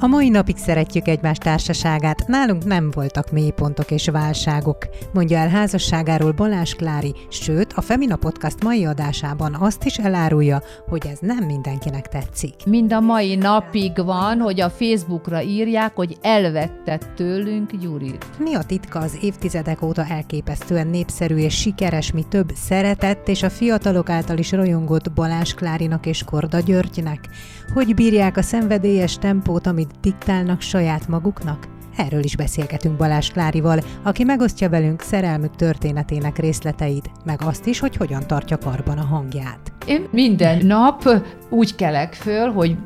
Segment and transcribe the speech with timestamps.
[0.00, 6.32] A mai napig szeretjük egymás társaságát, nálunk nem voltak mélypontok és válságok, mondja el házasságáról
[6.32, 12.08] Balázs Klári, sőt, a Femina Podcast mai adásában azt is elárulja, hogy ez nem mindenkinek
[12.08, 12.54] tetszik.
[12.66, 18.26] Mind a mai napig van, hogy a Facebookra írják, hogy elvetted tőlünk Gyurit.
[18.38, 23.50] Mi a titka az évtizedek óta elképesztően népszerű és sikeres, mi több szeretett és a
[23.50, 27.28] fiatalok által is rajongott Balázs Klárinak és Korda Györgynek?
[27.72, 31.68] Hogy bírják a szenvedélyes tempót, amit diktálnak saját maguknak?
[31.96, 37.96] Erről is beszélgetünk Balázs Klárival, aki megosztja velünk szerelmük történetének részleteit, meg azt is, hogy
[37.96, 39.72] hogyan tartja karban a hangját.
[39.86, 41.08] Én minden nap
[41.50, 42.76] úgy kelek föl, hogy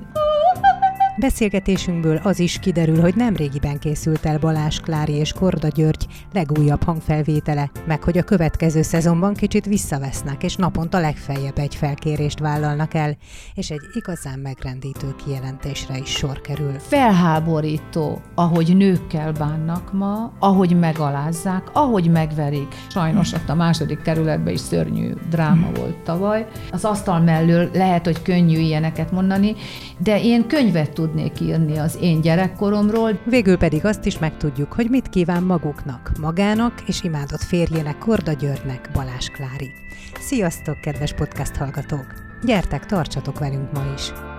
[1.16, 6.82] Beszélgetésünkből az is kiderül, hogy nem régiben készült el Balázs Klári és Korda György legújabb
[6.82, 13.16] hangfelvétele, meg hogy a következő szezonban kicsit visszavesznek, és naponta legfeljebb egy felkérést vállalnak el,
[13.54, 16.72] és egy igazán megrendítő kijelentésre is sor kerül.
[16.78, 22.74] Felháborító, ahogy nőkkel bánnak ma, ahogy megalázzák, ahogy megverik.
[22.90, 26.46] Sajnos ott a második kerületben is szörnyű dráma volt tavaly.
[26.70, 29.54] Az asztal mellől lehet, hogy könnyű ilyeneket mondani,
[29.98, 33.20] de én könyvet tudnék írni az én gyerekkoromról.
[33.24, 38.90] Végül pedig azt is megtudjuk, hogy mit kíván maguknak, magának és imádott férjének Korda Györgynek
[38.92, 39.70] Balázs Klári.
[40.20, 42.06] Sziasztok, kedves podcast hallgatók!
[42.44, 44.31] Gyertek, tartsatok velünk ma is!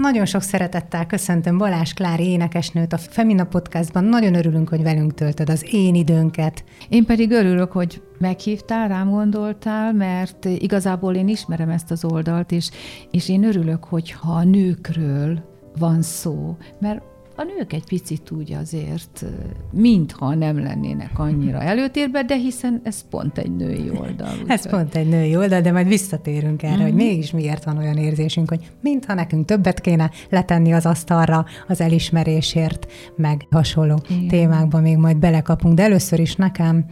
[0.00, 4.04] Nagyon sok szeretettel köszöntöm Balázs Klári énekesnőt a Femina Podcastban.
[4.04, 6.64] Nagyon örülünk, hogy velünk töltöd az én időnket.
[6.88, 12.70] Én pedig örülök, hogy meghívtál, rám gondoltál, mert igazából én ismerem ezt az oldalt, és,
[13.10, 15.44] és én örülök, hogyha a nőkről
[15.78, 17.02] van szó, mert
[17.40, 19.24] a nők egy picit úgy azért,
[19.72, 24.34] mintha nem lennének annyira előtérben, de hiszen ez pont egy női oldal.
[24.46, 26.82] Ez pont egy női oldal, de majd visszatérünk erre, mm-hmm.
[26.82, 27.02] hogy mhm.
[27.02, 32.86] mégis miért van olyan érzésünk, hogy mintha nekünk többet kéne letenni az asztalra az elismerésért,
[33.16, 34.28] meg hasonló Igen.
[34.28, 35.74] témákba még majd belekapunk.
[35.74, 36.84] De először is nekem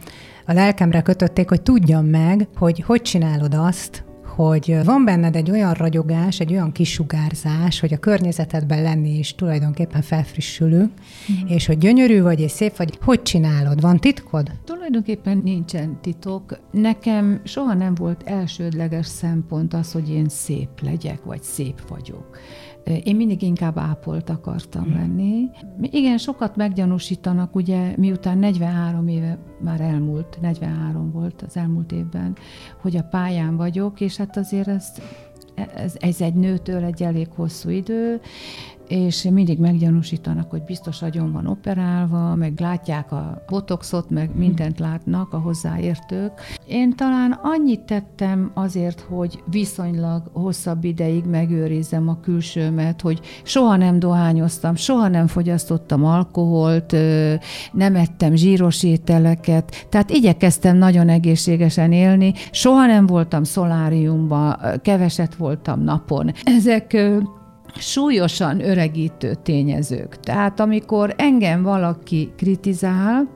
[0.45, 4.03] a lelkemre kötötték, hogy tudjam meg, hogy hogy csinálod azt,
[4.39, 10.01] hogy van benned egy olyan ragyogás, egy olyan kisugárzás, hogy a környezetedben lenni is tulajdonképpen
[10.01, 11.47] felfrissülő, mm.
[11.47, 12.97] és hogy gyönyörű vagy és szép vagy.
[13.01, 13.81] Hogy csinálod?
[13.81, 14.51] Van titkod?
[14.65, 16.59] Tulajdonképpen nincsen titok.
[16.71, 22.37] Nekem soha nem volt elsődleges szempont az, hogy én szép legyek, vagy szép vagyok.
[22.89, 24.93] Én mindig inkább ápolt akartam mm.
[24.93, 25.49] lenni.
[25.81, 32.35] Igen, sokat meggyanúsítanak, ugye miután 43 éve már elmúlt, 43 volt az elmúlt évben,
[32.81, 34.91] hogy a pályán vagyok, és hát azért ez,
[35.75, 38.21] ez, ez egy nőtől egy elég hosszú idő,
[38.89, 45.33] és mindig meggyanúsítanak, hogy biztos agyon van operálva, meg látják a botoxot, meg mindent látnak
[45.33, 46.31] a hozzáértők.
[46.67, 53.99] Én talán annyit tettem azért, hogy viszonylag hosszabb ideig megőrizzem a külsőmet, hogy soha nem
[53.99, 56.95] dohányoztam, soha nem fogyasztottam alkoholt,
[57.71, 65.83] nem ettem zsíros ételeket, tehát igyekeztem nagyon egészségesen élni, soha nem voltam szoláriumban, keveset voltam
[65.83, 66.31] napon.
[66.43, 66.97] Ezek
[67.77, 70.19] súlyosan öregítő tényezők.
[70.19, 73.27] Tehát amikor engem valaki kritizál,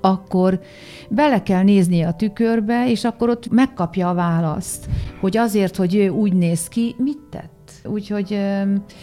[0.00, 0.60] akkor
[1.08, 4.88] bele kell nézni a tükörbe, és akkor ott megkapja a választ,
[5.20, 7.58] hogy azért, hogy ő úgy néz ki, mit tett?
[7.84, 8.38] Úgyhogy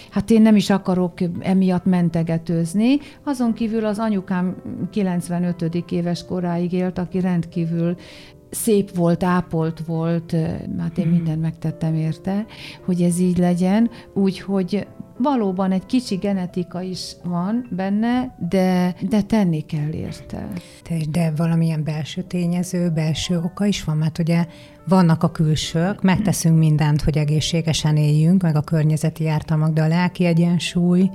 [0.09, 2.98] hát én nem is akarok emiatt mentegetőzni.
[3.24, 4.56] Azon kívül az anyukám
[4.92, 5.83] 95.
[5.92, 7.95] éves koráig élt, aki rendkívül
[8.49, 10.31] szép volt, ápolt volt,
[10.79, 11.15] hát én mhm.
[11.15, 12.45] mindent megtettem érte,
[12.85, 19.61] hogy ez így legyen, úgyhogy valóban egy kicsi genetika is van benne, de, de tenni
[19.61, 20.47] kell érte.
[20.89, 24.45] De, de valamilyen belső tényező, belső oka is van, mert ugye
[24.88, 30.25] vannak a külsők, megteszünk mindent, hogy egészségesen éljünk, meg a környezeti ártalmak, de a lelki
[30.25, 31.09] egyensúly,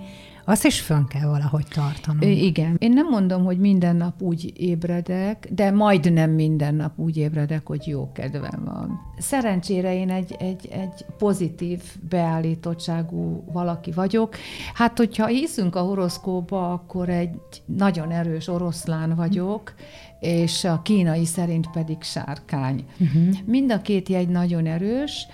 [0.44, 2.30] Azt is fönn kell valahogy tartanom.
[2.30, 2.76] Igen.
[2.78, 7.86] Én nem mondom, hogy minden nap úgy ébredek, de majdnem minden nap úgy ébredek, hogy
[7.86, 9.00] jó kedvem van.
[9.18, 14.36] Szerencsére én egy, egy, egy pozitív beállítottságú valaki vagyok.
[14.74, 17.30] Hát, hogyha hiszünk a horoszkóba, akkor egy
[17.64, 19.74] nagyon erős oroszlán vagyok,
[20.20, 22.84] és a kínai szerint pedig sárkány.
[22.98, 23.36] Uh-huh.
[23.44, 25.26] Mind a két jegy nagyon erős,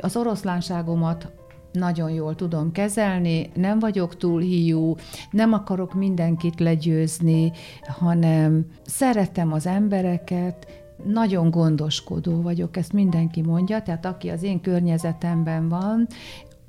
[0.00, 1.32] az oroszlánságomat
[1.72, 4.94] nagyon jól tudom kezelni, nem vagyok túl hiú,
[5.30, 7.52] nem akarok mindenkit legyőzni,
[7.82, 10.66] hanem szeretem az embereket,
[11.04, 16.06] nagyon gondoskodó vagyok, ezt mindenki mondja, tehát aki az én környezetemben van,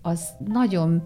[0.01, 1.03] az nagyon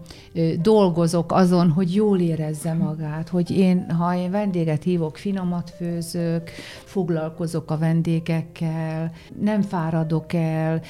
[0.60, 6.50] dolgozok azon, hogy jól érezze magát, hogy én, ha én vendéget hívok, finomat főzök,
[6.84, 10.80] foglalkozok a vendégekkel, nem fáradok el,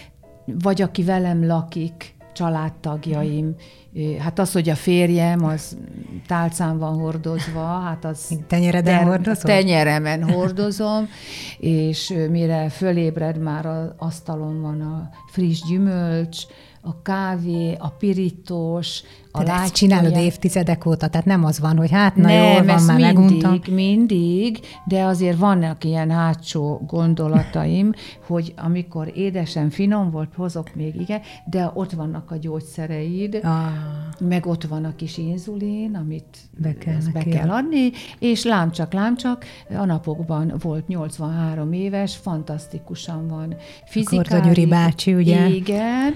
[0.45, 3.55] vagy aki velem lakik, családtagjaim.
[4.19, 5.77] Hát az, hogy a férjem, az
[6.27, 8.39] tálcán van hordozva, hát az...
[8.47, 9.51] Tenyereden hordozom?
[9.51, 11.09] Tenyeremen hordozom,
[11.59, 16.43] és mire fölébred, már az asztalon van a friss gyümölcs,
[16.81, 19.03] a kávé, a pirítós,
[19.39, 22.65] a Te ezt csinálod évtizedek óta, tehát nem az van, hogy hát na nem, jól
[22.65, 23.75] van, már mindig, meguntam.
[23.75, 27.93] mindig, de azért vannak ilyen hátsó gondolataim,
[28.27, 33.67] hogy amikor édesen finom volt, hozok még, igen, de ott vannak a gyógyszereid, ah.
[34.19, 39.45] meg ott van a kis inzulin, amit be kell, be kell adni, és lámcsak, lámcsak,
[39.77, 43.55] a napokban volt 83 éves, fantasztikusan van.
[43.85, 45.49] Fizikális, Gyuri bácsi, ugye?
[45.49, 46.15] Igen,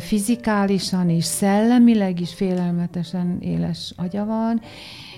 [0.00, 4.60] fizikálisan és szellemileg is félelmetesen éles agya van,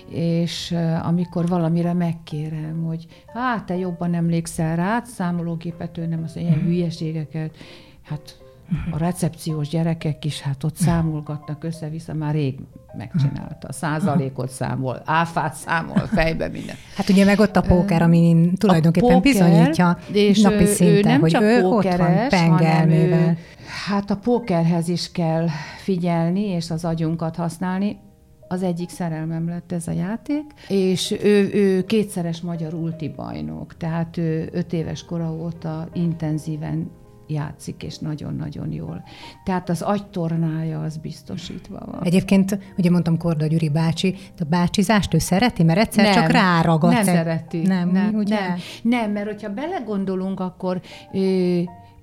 [0.09, 6.57] és amikor valamire megkérem, hogy hát te jobban emlékszel rá, számológépet ő nem az ilyen
[6.57, 6.65] mhm.
[6.65, 7.57] hülyeségeket,
[8.01, 8.37] hát
[8.91, 12.59] a recepciós gyerekek is hát ott számolgatnak össze-vissza, már rég
[12.97, 13.71] megcsinálta.
[13.71, 16.75] Százalékot számol, áfát számol, fejbe minden.
[16.95, 21.19] Hát ugye meg ott a póker, ami tulajdonképpen póker, bizonyítja és napi szinten, ő nem
[21.19, 23.29] hogy csak ő pókeres, ott van pengelmével.
[23.29, 23.37] Ő,
[23.87, 25.47] hát a pókerhez is kell
[25.83, 27.97] figyelni, és az agyunkat használni.
[28.49, 34.17] Az egyik szerelmem lett ez a játék, és ő, ő kétszeres magyar ulti bajnok, tehát
[34.17, 36.91] ő öt éves kora óta intenzíven
[37.27, 39.03] játszik, és nagyon-nagyon jól.
[39.43, 42.03] Tehát az agytornája az biztosítva van.
[42.03, 46.91] Egyébként, ugye mondtam Korda Gyuri bácsi, a bácsizást ő szereti, mert egyszer nem, csak ráragad.
[46.91, 47.61] Nem szereti.
[47.61, 48.39] Nem, nem, ugye?
[48.39, 50.81] nem, nem, mert hogyha belegondolunk, akkor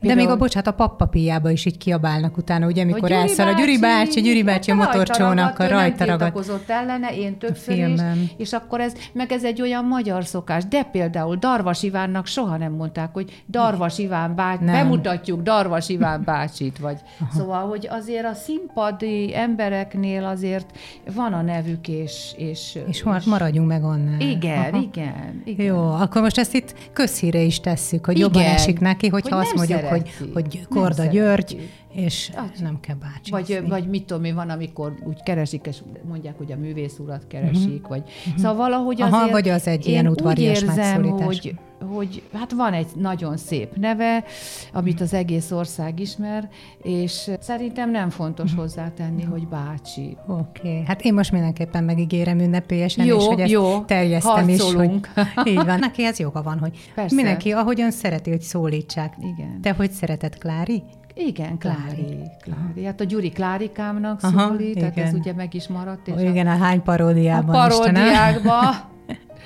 [0.07, 3.79] de még a bocsát, a pappapíjába is így kiabálnak utána, ugye, amikor elszáll a Gyuri
[3.79, 6.63] bácsi, Gyuri bácsi a motorcsónak, a rajta ragad.
[6.67, 8.01] ellene, én többször is,
[8.37, 10.65] és akkor ez, meg ez egy olyan magyar szokás.
[10.65, 16.79] De például Darvas Ivánnak soha nem mondták, hogy Darvas Iván bácsi, bemutatjuk Darvas Iván bácsit,
[16.79, 16.99] vagy.
[17.21, 17.31] Aha.
[17.35, 20.79] Szóval, hogy azért a színpadi embereknél azért
[21.15, 22.33] van a nevük, és...
[22.37, 24.21] És, és, és maradjunk meg annál.
[24.21, 25.67] Igen, igen, igen.
[25.67, 29.45] Jó, akkor most ezt itt közhíre is tesszük, hogy igen, jobban esik neki, hogyha hogy
[29.45, 32.61] azt mondjuk, hogy, hogy Korda György, és az.
[32.61, 33.31] nem kell bácsi.
[33.31, 37.27] Vagy, vagy mit tudom én, van, amikor úgy keresik, és mondják, hogy a művész urat
[37.27, 37.89] keresik, uh-huh.
[37.89, 38.03] vagy...
[38.27, 38.37] Uh-huh.
[38.37, 39.23] Szóval valahogy azért...
[39.23, 41.55] Aha, vagy az egy ilyen úgy érzem, hogy,
[41.95, 44.25] hogy hát van egy nagyon szép neve,
[44.73, 46.49] amit az egész ország ismer,
[46.83, 48.61] és szerintem nem fontos uh-huh.
[48.61, 50.17] hozzátenni, hogy bácsi.
[50.27, 50.83] Oké, okay.
[50.87, 55.09] hát én most mindenképpen megígérem ünnepélyesen, jó, és hogy ezt jó, terjesztem harcolunk.
[55.15, 55.79] is, hogy így van.
[55.79, 57.15] Neki ez joga van, hogy Persze.
[57.15, 59.15] mindenki ahogyan szereti, hogy szólítsák.
[59.21, 59.61] Igen.
[59.61, 60.83] Te hogy szereted, Klári?
[61.15, 62.21] Igen, Klári.
[62.43, 62.85] Klári.
[62.85, 66.09] Hát a Gyuri Klárikámnak szólít, tehát ez ugye meg is maradt.
[66.09, 68.75] És Ó, igen, a hány paródiában A paródiákban.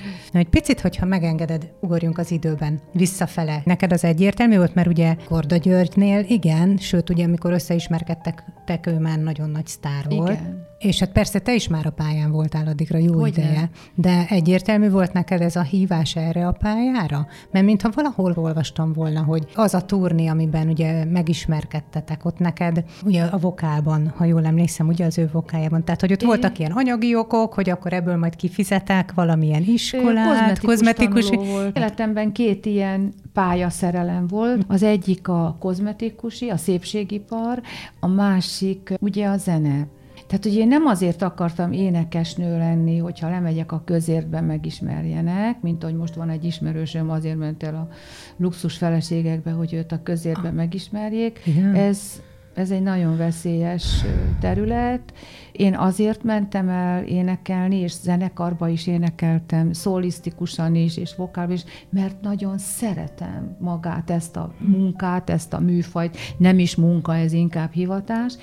[0.33, 3.63] Na, egy picit, hogyha megengeded, ugorjunk az időben visszafele.
[3.65, 8.99] Neked az egyértelmű volt, mert ugye Korda Györgynél igen, sőt, ugye amikor összeismerkedtek, te ő
[8.99, 10.31] már nagyon nagy sztár volt.
[10.31, 10.68] Igen.
[10.79, 13.69] És hát persze te is már a pályán voltál addigra jó Hogy ideje, ne?
[13.95, 17.27] de egyértelmű volt neked ez a hívás erre a pályára?
[17.51, 23.23] Mert mintha valahol olvastam volna, hogy az a turné, amiben ugye megismerkedtetek ott neked, ugye
[23.23, 26.29] a vokálban, ha jól emlékszem, ugye az ő vokájában, tehát hogy ott Igen.
[26.29, 30.69] voltak ilyen anyagi okok, hogy akkor ebből majd kifizetek valamilyen iskolát, kozmetikus.
[30.69, 31.77] kozmetikus volt.
[31.77, 34.65] Életemben két ilyen pályaszerelem volt.
[34.69, 37.61] Az egyik a kozmetikusi, a szépségipar,
[38.01, 39.87] a másik ugye a zene.
[40.29, 45.95] Tehát, hogy én nem azért akartam énekesnő lenni, hogyha lemegyek a közértbe megismerjenek, mint hogy
[45.95, 47.89] most van egy ismerősöm, azért ment el a
[48.37, 51.41] luxus feleségekbe, hogy őt a közértbe megismerjék.
[51.45, 51.75] Igen.
[51.75, 52.21] Ez
[52.59, 54.05] ez egy nagyon veszélyes
[54.41, 55.13] terület.
[55.53, 62.21] Én azért mentem el énekelni, és zenekarba is énekeltem, szólisztikusan is, és vokálban is, mert
[62.21, 66.17] nagyon szeretem magát, ezt a munkát, ezt a műfajt.
[66.37, 68.35] Nem is munka, ez inkább hivatás.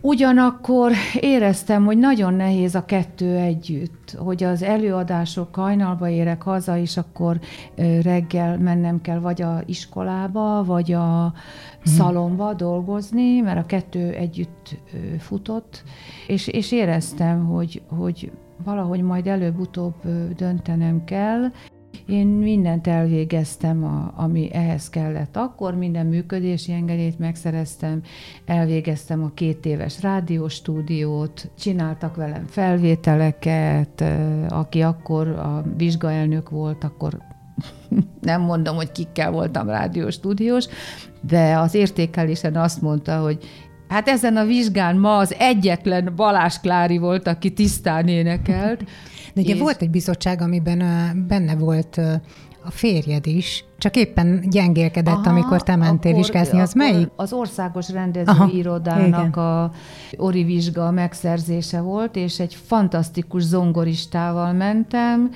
[0.00, 6.96] Ugyanakkor éreztem, hogy nagyon nehéz a kettő együtt, hogy az előadások hajnalba érek haza, és
[6.96, 7.40] akkor
[8.02, 11.32] reggel mennem kell vagy a iskolába, vagy a
[11.84, 14.76] szalomba dolgozni, mert a kettő együtt
[15.18, 15.82] futott,
[16.26, 18.30] és, és éreztem, hogy, hogy
[18.64, 19.94] valahogy majd előbb-utóbb
[20.36, 21.50] döntenem kell.
[22.06, 25.36] Én mindent elvégeztem, a, ami ehhez kellett.
[25.36, 28.02] Akkor minden működési engedélyt megszereztem,
[28.46, 34.04] elvégeztem a két éves rádióstúdiót, csináltak velem felvételeket,
[34.48, 37.18] aki akkor a vizsgaelnök volt, akkor
[38.20, 40.66] nem mondom, hogy kikkel voltam rádiós, stúdiós,
[41.20, 43.38] de az értékelésen azt mondta, hogy
[43.88, 48.84] hát ezen a vizsgán ma az egyetlen Balázs Klári volt, aki tisztán énekelt.
[49.34, 49.60] De ugye és...
[49.60, 50.78] volt egy bizottság, amiben
[51.28, 52.00] benne volt
[52.64, 56.60] a férjed is, csak éppen gyengélkedett, Aha, amikor te mentél akkor, vizsgázni.
[56.60, 57.08] Az melyik?
[57.16, 59.72] Az országos rendezőirodának a
[60.16, 65.30] Ori vizsga megszerzése volt, és egy fantasztikus zongoristával mentem,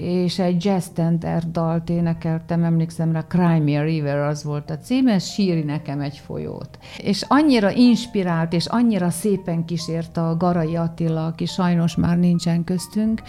[0.00, 5.62] és egy jazz tender dalt énekeltem, emlékszem rá, Crimea River az volt a címe, síri
[5.62, 6.78] nekem egy folyót.
[6.98, 13.22] És annyira inspirált, és annyira szépen kísért a Garai Attila, aki sajnos már nincsen köztünk,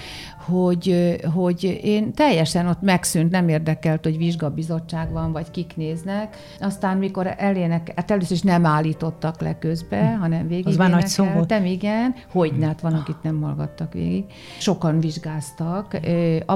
[0.45, 6.35] hogy, hogy én teljesen ott megszűnt, nem érdekelt, hogy vizsgabizottság van, vagy kik néznek.
[6.59, 10.19] Aztán, mikor elének, hát először is nem állítottak le közbe, hm.
[10.19, 11.51] hanem végig Az már nagy szó volt.
[11.65, 14.25] igen, hogy hát van, akit nem hallgattak végig.
[14.59, 15.99] Sokan vizsgáztak.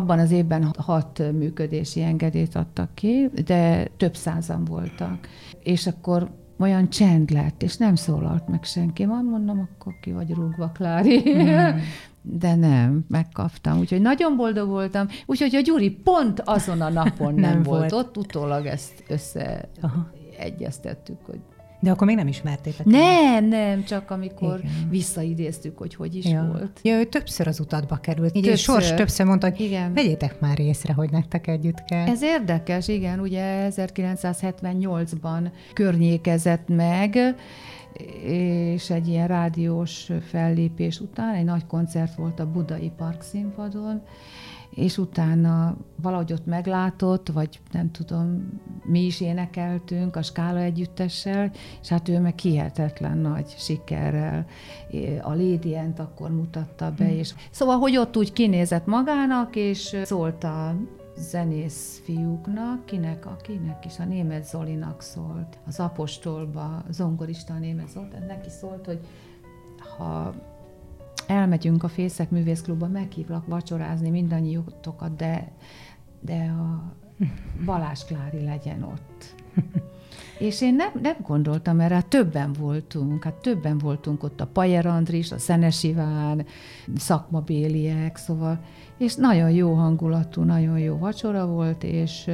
[0.01, 5.27] Abban az évben hat működési engedélyt adtak ki, de több százan voltak.
[5.63, 6.29] És akkor
[6.59, 9.05] olyan csend lett, és nem szólalt meg senki.
[9.05, 11.23] Van, mondom, akkor ki vagy rúgva, Klári.
[11.33, 11.77] Mm.
[12.21, 13.79] De nem, megkaptam.
[13.79, 15.07] Úgyhogy nagyon boldog voltam.
[15.25, 17.79] Úgyhogy a Gyuri pont azon a napon nem, nem volt.
[17.79, 21.39] volt ott, utólag ezt összeegyeztettük, hogy
[21.81, 22.85] de akkor még nem ismertétek?
[22.85, 24.87] Nem, nem, csak amikor Igen.
[24.89, 26.49] visszaidéztük, hogy hogy is ja.
[26.51, 26.79] volt.
[26.81, 28.35] Ja, ő többször az utadba került.
[28.35, 28.81] Így többször.
[28.81, 29.93] Sors többször mondta, hogy igen.
[29.93, 32.07] vegyétek már észre, hogy nektek együtt kell.
[32.07, 37.17] Ez érdekes, igen, ugye 1978-ban környékezett meg,
[38.23, 44.01] és egy ilyen rádiós fellépés után, egy nagy koncert volt a Budai Park színpadon,
[44.75, 48.49] és utána valahogy ott meglátott, vagy nem tudom,
[48.83, 51.51] mi is énekeltünk a Skála együttessel,
[51.81, 54.45] és hát ő meg hihetetlen nagy sikerrel
[55.21, 57.17] a Lady Ant akkor mutatta be, mm.
[57.17, 60.75] és szóval, hogy ott úgy kinézett magának, és szólt a
[61.17, 68.27] zenész fiúknak, kinek, akinek is, a német Zolinak szólt, az apostolba, zongorista a német Zolt,
[68.27, 68.99] neki szólt, hogy
[69.97, 70.33] ha
[71.27, 75.51] elmegyünk a Fészek Művészklubba, meghívlak vacsorázni mindannyiutokat, de,
[76.19, 76.93] de a
[77.65, 79.35] Balázs Klári legyen ott.
[80.39, 84.85] És én nem, nem gondoltam erre, hát többen voltunk, hát többen voltunk ott a Pajer
[84.85, 86.45] Andris, a Szenes Iván,
[86.95, 88.59] szakmabéliek, szóval,
[88.97, 92.31] és nagyon jó hangulatú, nagyon jó vacsora volt, és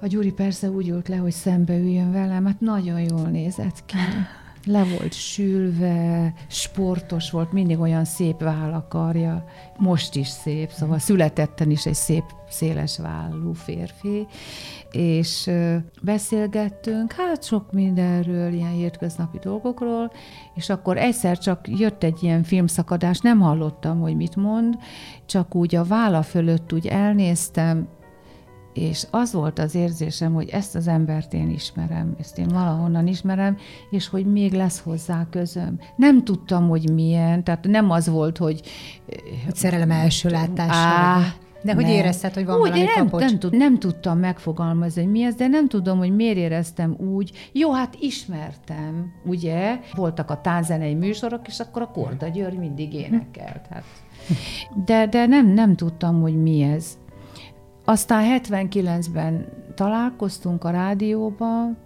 [0.00, 3.96] a Gyuri persze úgy ült le, hogy szembe üljön velem, hát nagyon jól nézett ki
[4.64, 9.44] le volt sülve, sportos volt, mindig olyan szép vállakarja,
[9.76, 14.26] most is szép, szóval születetten is egy szép, széles vállú férfi,
[14.90, 15.50] és
[16.02, 20.12] beszélgettünk, hát sok mindenről, ilyen hétköznapi dolgokról,
[20.54, 24.76] és akkor egyszer csak jött egy ilyen filmszakadás, nem hallottam, hogy mit mond,
[25.26, 27.88] csak úgy a válla fölött úgy elnéztem,
[28.78, 33.56] és az volt az érzésem, hogy ezt az embert én ismerem, ezt én valahonnan ismerem,
[33.90, 35.78] és hogy még lesz hozzá közöm.
[35.96, 38.60] Nem tudtam, hogy milyen, tehát nem az volt, hogy...
[39.44, 41.32] Hogy szerelem első látásra.
[41.62, 41.92] De hogy nem.
[41.92, 43.20] érezted, hogy van úgy, valami nem, kapocs?
[43.20, 47.50] Nem, tud, nem tudtam megfogalmazni, hogy mi ez, de nem tudom, hogy miért éreztem úgy.
[47.52, 49.78] Jó, hát ismertem, ugye?
[49.94, 53.66] Voltak a tánzenei műsorok, és akkor a Korda György mindig énekelt.
[53.70, 53.84] Hát.
[54.84, 56.98] De, de nem, nem tudtam, hogy mi ez.
[57.88, 61.76] Aztán 79-ben találkoztunk a rádióban,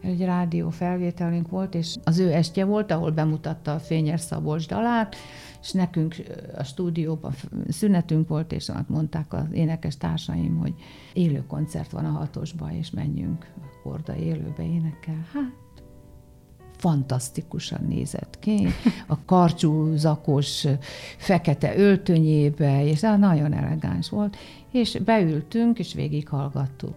[0.00, 5.16] egy rádió felvételünk volt, és az ő estje volt, ahol bemutatta a Fényes Szabolcs dalát,
[5.62, 6.16] és nekünk
[6.56, 7.34] a stúdióban
[7.68, 10.74] szünetünk volt, és mondták az énekes társaim, hogy
[11.12, 15.26] élő koncert van a hatosba, és menjünk a Korda élőbe énekel.
[15.32, 15.62] Hát,
[16.76, 18.66] fantasztikusan nézett ki,
[19.06, 20.66] a karcsú zakos
[21.16, 24.36] fekete öltönyébe, és nagyon elegáns volt,
[24.72, 26.94] és beültünk, és végighallgattuk.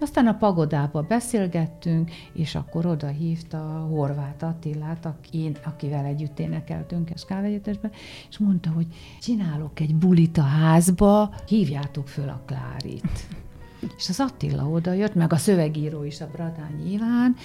[0.00, 3.58] Aztán a pagodába beszélgettünk, és akkor oda hívta
[3.90, 7.90] Horváth Attilát, aki, akivel együtt énekeltünk Eskáv Egyetesben,
[8.30, 8.86] és mondta, hogy
[9.20, 13.26] csinálok egy bulit a házba, hívjátok föl a Klárit.
[13.96, 17.36] És az Attila oda jött, meg a szövegíró is, a Bradány Iván,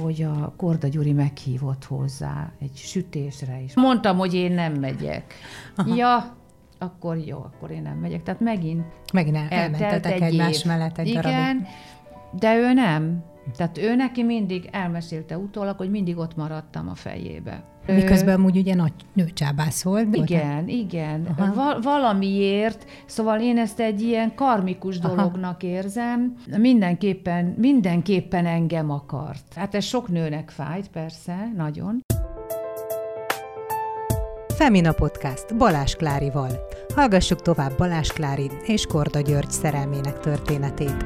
[0.00, 3.74] hogy a Korda Gyuri meghívott hozzá egy sütésre is.
[3.74, 5.34] Mondtam, hogy én nem megyek.
[5.76, 5.94] Aha.
[5.94, 6.36] Ja,
[6.82, 8.22] akkor jó, akkor én nem megyek.
[8.22, 10.64] Tehát megint Megint el, elmentetek egy egymás év.
[10.66, 11.66] mellett egy Igen, darabig.
[12.38, 13.24] de ő nem.
[13.56, 17.64] Tehát ő neki mindig elmesélte utólag, hogy mindig ott maradtam a fejébe.
[17.86, 20.16] Miközben amúgy ugye nagy nőcsábász volt.
[20.16, 20.68] Igen, volt?
[20.68, 21.28] igen.
[21.54, 25.72] Val- valamiért, szóval én ezt egy ilyen karmikus dolognak Aha.
[25.72, 26.34] érzem.
[26.58, 29.54] Mindenképpen, mindenképpen engem akart.
[29.54, 32.00] Hát ez sok nőnek fájt, persze, nagyon.
[34.56, 36.50] Femina Podcast Balás Klárival.
[36.94, 41.04] Hallgassuk tovább Balás Klári és Korda György szerelmének történetét.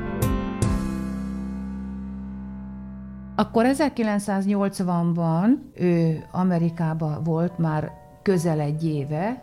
[3.37, 9.43] Akkor 1980-ban ő Amerikában volt már közel egy éve,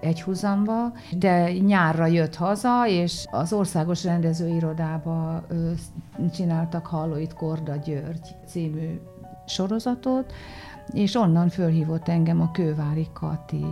[0.00, 5.46] egy húzamba, de nyárra jött haza, és az országos rendezőirodába
[6.34, 9.00] csináltak Hallóit Korda György című
[9.46, 10.32] sorozatot,
[10.92, 13.64] és onnan fölhívott engem a Kővári Kati,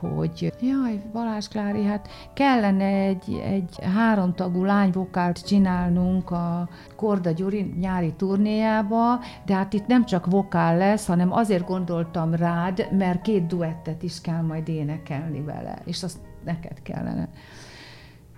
[0.00, 8.12] hogy jaj, Balázs Klári, hát kellene egy, egy háromtagú lányvokált csinálnunk a Korda Gyuri nyári
[8.12, 14.02] turnéjába, de hát itt nem csak vokál lesz, hanem azért gondoltam rád, mert két duettet
[14.02, 17.28] is kell majd énekelni vele, és azt neked kellene.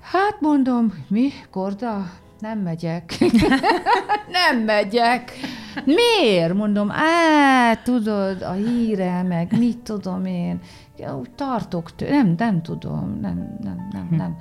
[0.01, 2.11] Hát mondom, mi, Korda?
[2.41, 3.19] Nem megyek.
[4.39, 5.33] nem megyek.
[5.85, 6.55] Miért?
[6.55, 10.61] Mondom, á, tudod, a híre, meg mit tudom én.
[10.97, 12.11] Ja, úgy tartok tőle.
[12.11, 14.37] Nem, nem tudom, nem, nem, nem, nem.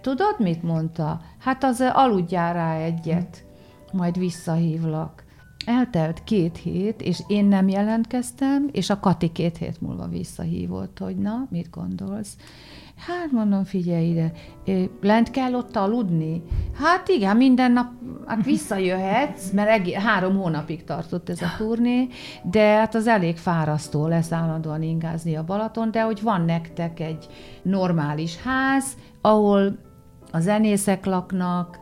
[0.00, 1.20] Tudod, mit mondta?
[1.38, 3.44] Hát az aludjál rá egyet,
[3.92, 5.24] majd visszahívlak.
[5.66, 11.16] Eltelt két hét, és én nem jelentkeztem, és a Kati két hét múlva visszahívott, hogy
[11.16, 12.36] na, mit gondolsz?
[13.06, 14.32] Hát mondom, figyelj ide,
[15.00, 16.42] lent kell ott aludni?
[16.74, 17.92] Hát igen, minden nap
[18.26, 22.08] hát visszajöhetsz, mert egész, három hónapig tartott ez a turné,
[22.42, 27.26] de hát az elég fárasztó lesz állandóan ingázni a Balaton, de hogy van nektek egy
[27.62, 28.84] normális ház,
[29.20, 29.78] ahol
[30.32, 31.79] a zenészek laknak,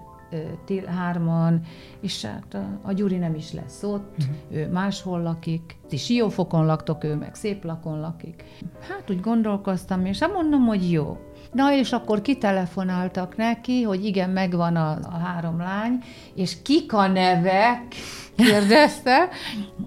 [0.65, 1.61] tél hárman,
[2.01, 4.37] és hát a, a Gyuri nem is lesz ott, uh-huh.
[4.51, 8.45] ő máshol lakik, ti siófokon laktok, ő meg szép lakon lakik.
[8.89, 11.17] Hát úgy gondolkoztam, és hát mondom, hogy jó.
[11.53, 15.99] Na, és akkor kitelefonáltak neki, hogy igen, megvan a, a három lány,
[16.35, 17.83] és kik a nevek,
[18.37, 19.29] kérdezte,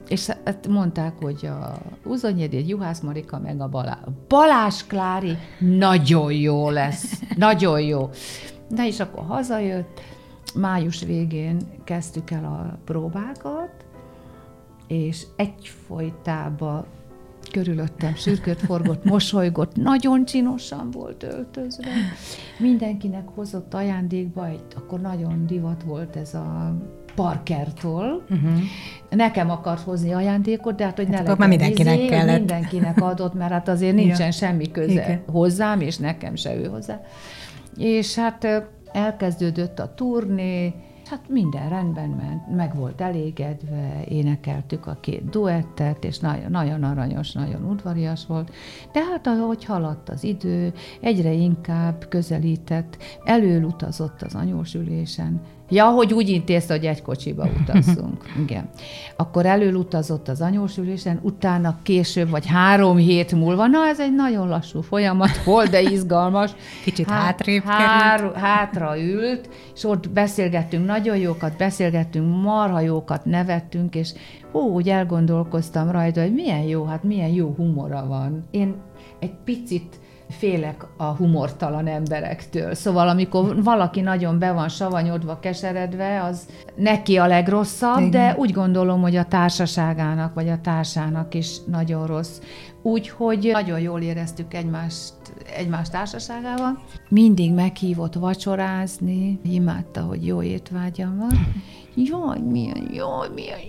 [0.07, 3.99] és hát mondták, hogy a Uzonyedét, Juhász Marika, meg a Balá.
[4.27, 8.09] Balás Klári nagyon jó lesz, nagyon jó.
[8.69, 10.01] De és akkor hazajött,
[10.55, 13.85] május végén kezdtük el a próbákat,
[14.87, 16.85] és egyfolytában
[17.51, 21.87] körülöttem sürgött, forgott, mosolygott, nagyon csinosan volt öltözve.
[22.59, 26.75] Mindenkinek hozott ajándékba egy, akkor nagyon divat volt ez a
[27.15, 28.23] Parkertól.
[28.29, 28.51] Uh-huh.
[29.09, 32.37] Nekem akart hozni ajándékot, de hát, hogy hát ne legyen mindenkinek izé, kellett.
[32.37, 34.31] Mindenkinek adott, mert hát azért nincsen ja.
[34.31, 35.23] semmi köze Igen.
[35.31, 37.01] hozzám, és nekem se ő hozzá.
[37.77, 38.47] És hát
[38.93, 40.73] elkezdődött a turné,
[41.11, 47.31] hát minden rendben ment, meg volt elégedve, énekeltük a két duettet, és nagyon, nagyon aranyos,
[47.31, 48.51] nagyon udvarias volt,
[48.91, 56.29] de hát ahogy haladt az idő, egyre inkább közelített, előutazott az anyósülésen, Ja, hogy úgy
[56.29, 58.25] intézte, hogy egy kocsiba utazzunk.
[58.43, 58.69] Igen.
[59.15, 64.81] Akkor előutazott az anyósülésen, utána később, vagy három hét múlva, na ez egy nagyon lassú
[64.81, 66.51] folyamat volt, de izgalmas.
[66.85, 68.31] Kicsit Há- hátrébb hár.
[68.35, 74.13] Hátra ült, és ott beszélgettünk, nagyon jókat beszélgettünk, marha jókat nevettünk, és
[74.51, 78.43] hú, úgy elgondolkoztam rajta, hogy milyen jó, hát milyen jó humora van.
[78.51, 78.75] Én
[79.19, 79.99] egy picit
[80.31, 82.73] félek a humortalan emberektől.
[82.73, 88.11] Szóval amikor valaki nagyon be van savanyodva, keseredve, az neki a legrosszabb, Igen.
[88.11, 92.39] de úgy gondolom, hogy a társaságának, vagy a társának is nagyon rossz.
[92.81, 95.13] Úgyhogy nagyon jól éreztük egymást,
[95.55, 96.79] egymás társaságával.
[97.09, 101.53] Mindig meghívott vacsorázni, imádta, hogy jó étvágyam van,
[101.95, 103.59] jaj, milyen, jaj, milyen,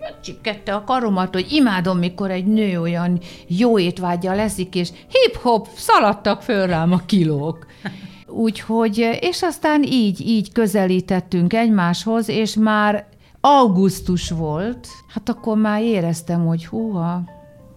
[0.00, 6.42] megcsikette a karomat, hogy imádom, mikor egy nő olyan jó étvágya leszik, és hip-hop szaladtak
[6.42, 7.66] föl rám a kilók.
[8.26, 13.06] Úgyhogy, és aztán így, így közelítettünk egymáshoz, és már
[13.40, 17.22] augusztus volt, hát akkor már éreztem, hogy húha,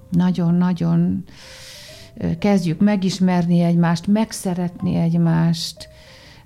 [0.10, 1.24] nagyon-nagyon
[2.40, 5.90] kezdjük megismerni egymást, megszeretni egymást.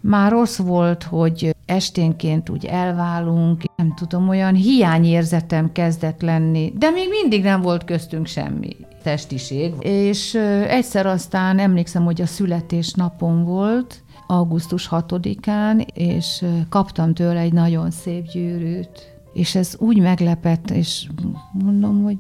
[0.02, 7.10] Már rossz volt, hogy esténként úgy elválunk, nem tudom, olyan hiányérzetem kezdett lenni, de még
[7.10, 9.74] mindig nem volt köztünk semmi testiség.
[9.80, 10.34] És
[10.68, 18.26] egyszer aztán emlékszem, hogy a születésnapom volt, augusztus 6-án, és kaptam tőle egy nagyon szép
[18.28, 21.08] gyűrűt, és ez úgy meglepett, és
[21.52, 22.18] mondom, hogy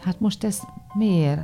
[0.00, 0.58] hát most ez
[0.94, 1.40] miért?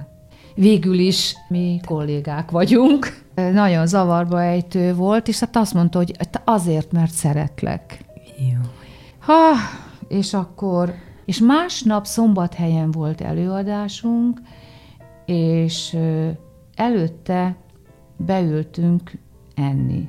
[0.58, 3.24] Végül is mi kollégák vagyunk.
[3.34, 8.04] Nagyon zavarba ejtő volt, és hát azt mondta, hogy azért, mert szeretlek.
[8.38, 8.60] Jó.
[9.18, 9.54] Ha,
[10.08, 10.94] és akkor,
[11.24, 14.40] és másnap szombathelyen volt előadásunk,
[15.26, 15.96] és
[16.74, 17.56] előtte
[18.16, 19.12] beültünk
[19.54, 20.08] enni.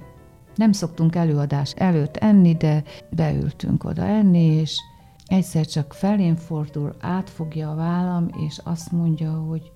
[0.55, 4.77] Nem szoktunk előadás előtt enni, de beültünk oda enni, és
[5.25, 9.71] egyszer csak felén fordul, átfogja a vállam, és azt mondja, hogy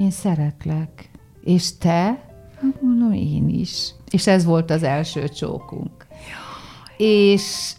[0.00, 1.10] én szeretlek.
[1.44, 2.02] És te?
[2.60, 3.90] Hát mondom, én is.
[4.10, 6.06] És ez volt az első csókunk.
[6.96, 7.72] És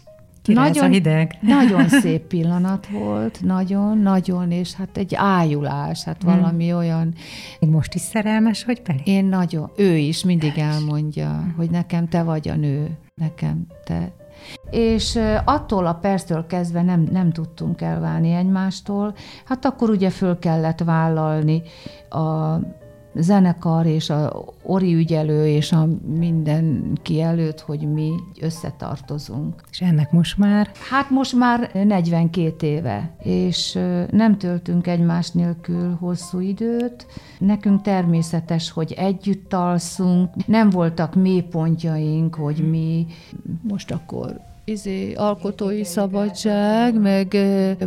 [0.44, 1.38] nagyon, hideg.
[1.40, 6.34] nagyon szép pillanat volt, nagyon, nagyon, és hát egy ájulás, hát hmm.
[6.34, 7.14] valami olyan.
[7.60, 9.06] Most is szerelmes vagy pedig?
[9.06, 11.54] Én nagyon, ő is mindig elmondja, hmm.
[11.56, 14.12] hogy nekem te vagy a nő, nekem te.
[14.70, 20.80] És attól a perctől kezdve nem, nem tudtunk elválni egymástól, hát akkor ugye föl kellett
[20.80, 21.62] vállalni
[22.08, 22.56] a
[23.14, 29.62] zenekar és a ori ügyelő és a mindenki előtt, hogy mi összetartozunk.
[29.70, 30.70] És ennek most már?
[30.90, 33.78] Hát most már 42 éve, és
[34.10, 37.06] nem töltünk egymás nélkül hosszú időt.
[37.38, 43.06] Nekünk természetes, hogy együtt alszunk, nem voltak mélypontjaink, hogy mi
[43.62, 47.36] most akkor izé, alkotói szabadság, meg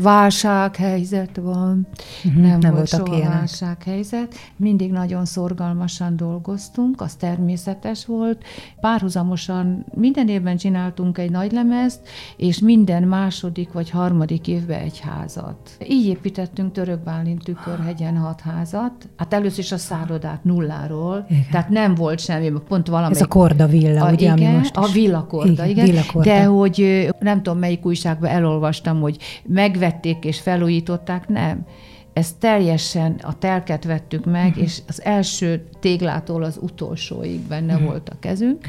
[0.02, 1.88] válsághelyzet van.
[2.26, 3.38] Uh-huh, nem, nem volt soha ilyenek.
[3.38, 4.34] válsághelyzet.
[4.56, 8.44] Mindig nagyon szorgalmasan dolgoztunk, az természetes volt.
[8.82, 12.00] Párhuzamosan minden évben csináltunk egy nagy lemezt,
[12.38, 15.78] és minden második vagy harmadik évben egy házat.
[15.88, 18.92] Így építettünk Török Bálint tükörhegyen hat házat.
[19.18, 21.46] Hát először is a szállodát nulláról, igen.
[21.52, 23.16] tehát nem volt semmi, pont valami.
[23.16, 25.86] Ez a korda villa, a, ugye, igen, ami most A villa korda, igen.
[25.86, 26.04] igen.
[26.22, 31.66] De hogy hogy nem tudom melyik újságban elolvastam, hogy megvették és felújították, nem.
[32.14, 34.64] Ez teljesen, a telket vettük meg, uh-huh.
[34.64, 37.90] és az első téglától az utolsóig benne uh-huh.
[37.90, 38.68] volt a kezünk.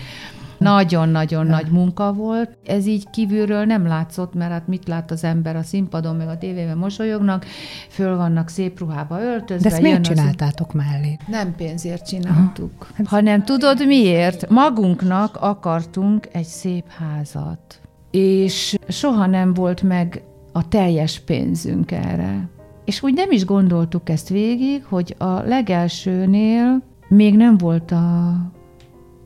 [0.58, 2.56] Nagyon-nagyon nagy munka volt.
[2.66, 6.38] Ez így kívülről nem látszott, mert hát mit lát az ember a színpadon, meg a
[6.38, 7.44] tévében mosolyognak,
[7.88, 9.68] föl vannak szép ruhába öltözve.
[9.68, 10.74] De ezt miért csináltátok az...
[10.74, 11.16] mellé?
[11.26, 13.02] Nem pénzért csináltuk, Aha.
[13.06, 14.48] hanem tudod miért?
[14.48, 17.80] Magunknak akartunk egy szép házat
[18.16, 22.48] és soha nem volt meg a teljes pénzünk erre.
[22.84, 28.36] És úgy nem is gondoltuk ezt végig, hogy a legelsőnél még nem volt a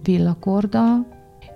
[0.02, 0.94] villakorda,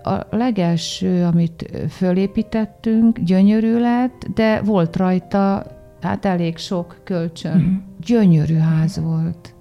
[0.03, 5.67] a legelső, amit fölépítettünk, gyönyörű lett, de volt rajta
[6.01, 7.57] hát elég sok kölcsön.
[7.57, 7.77] Mm-hmm.
[8.01, 9.55] Gyönyörű ház volt.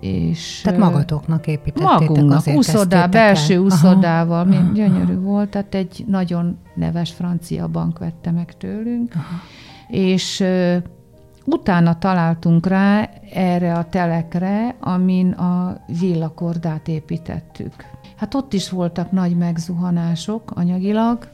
[0.00, 6.04] És tehát magatoknak építettétek Magunknak, azért uszodá, belső uszodával, aha, aha, gyönyörű volt, tehát egy
[6.08, 9.40] nagyon neves francia bank vette meg tőlünk, aha.
[9.88, 10.76] és uh,
[11.44, 17.74] utána találtunk rá erre a telekre, amin a villakordát építettük.
[18.16, 21.28] Hát ott is voltak nagy megzuhanások anyagilag,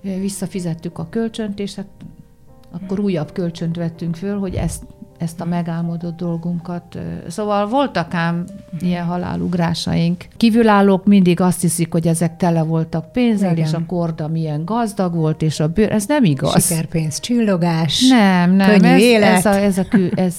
[0.00, 1.86] visszafizettük a kölcsönt, és hát
[2.70, 4.84] akkor újabb kölcsönt vettünk föl, hogy ezt
[5.18, 6.98] ezt a megálmodott dolgunkat.
[7.28, 8.44] Szóval voltak ám
[8.80, 10.24] ilyen halálugrásaink.
[10.36, 13.64] Kívülállók mindig azt hiszik, hogy ezek tele voltak pénzzel, Igen.
[13.64, 16.66] és a korda milyen gazdag volt, és a bőr, ez nem igaz.
[16.66, 19.36] Sikerpénz, csillogás, nem, nem, könnyű ez, élet.
[19.36, 20.36] Ez, a, ez, a, ez,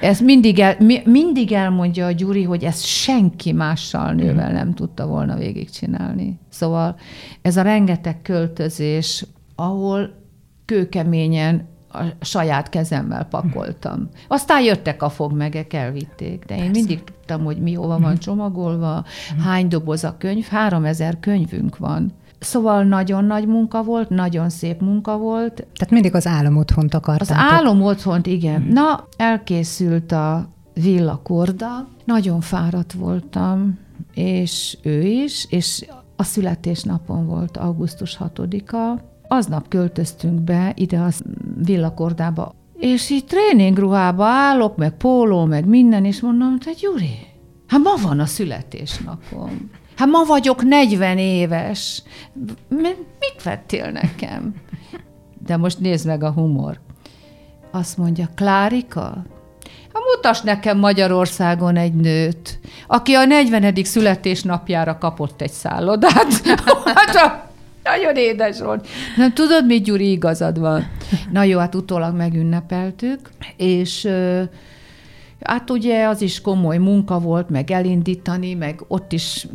[0.00, 5.36] ez mindig, el, mindig elmondja a Gyuri, hogy ezt senki mással nővel nem tudta volna
[5.36, 6.38] végigcsinálni.
[6.48, 6.96] Szóval
[7.42, 10.24] ez a rengeteg költözés, ahol
[10.64, 14.08] kőkeményen a saját kezemmel pakoltam.
[14.28, 16.78] Aztán jöttek a fogmegek, elvitték, de én Persze.
[16.78, 19.04] mindig tudtam, hogy mi hova van csomagolva,
[19.44, 22.12] hány doboz a könyv, három ezer könyvünk van.
[22.38, 25.54] Szóval nagyon nagy munka volt, nagyon szép munka volt.
[25.54, 27.36] Tehát mindig az álom otthont akartátok.
[27.36, 28.62] Az álom otthont, igen.
[28.62, 28.72] Hmm.
[28.72, 33.78] Na, elkészült a villakorda, nagyon fáradt voltam,
[34.14, 41.08] és ő is, és a születésnapon volt augusztus 6-a, Aznap költöztünk be ide a
[41.64, 47.18] villakordába, és így tréningruhába állok, meg póló, meg minden, és mondom, hogy Gyuri,
[47.66, 49.70] hát ma van a születésnapom.
[49.96, 52.02] Hát ma vagyok 40 éves.
[52.68, 54.54] Mit vettél nekem?
[55.46, 56.80] De most nézd meg a humor.
[57.70, 59.24] Azt mondja, Klárika,
[59.92, 63.74] hát mutas nekem Magyarországon egy nőt, aki a 40.
[63.84, 66.46] születésnapjára kapott egy szállodát.
[66.94, 67.45] hát
[67.90, 68.86] Nagyon édes volt.
[69.16, 70.90] Nem tudod, mi Gyuri igazad van.
[71.32, 74.08] Na jó, hát utólag megünnepeltük, és
[75.40, 79.46] Hát ugye az is komoly munka volt, meg elindítani, meg ott is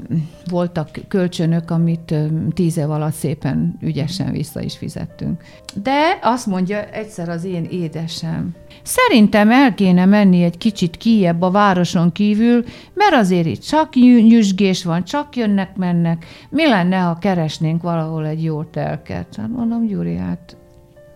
[0.49, 2.15] voltak kölcsönök, amit
[2.53, 5.43] tíz év alatt szépen ügyesen vissza is fizettünk.
[5.83, 11.51] De azt mondja egyszer az én édesem, szerintem el kéne menni egy kicsit kijebb a
[11.51, 12.63] városon kívül,
[12.93, 16.25] mert azért itt csak nyüzsgés van, csak jönnek-mennek.
[16.49, 19.35] Mi lenne, ha keresnénk valahol egy jó telket?
[19.35, 20.57] Hát mondom, Gyuri, hát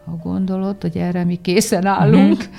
[0.05, 2.53] ha gondolod, hogy erre mi készen állunk, mm-hmm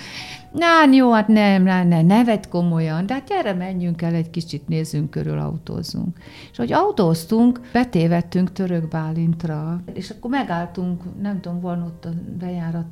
[0.57, 4.69] Na, jó, hát nem, nem, nem, nevet komolyan, de hát gyere, menjünk el egy kicsit,
[4.69, 6.19] nézzünk körül, autózunk.
[6.51, 12.87] És hogy autóztunk, betévettünk Török Bálintra, és akkor megálltunk, nem tudom, van ott a bejárat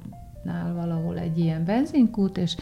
[0.44, 2.56] nál valahol egy ilyen benzinkút, és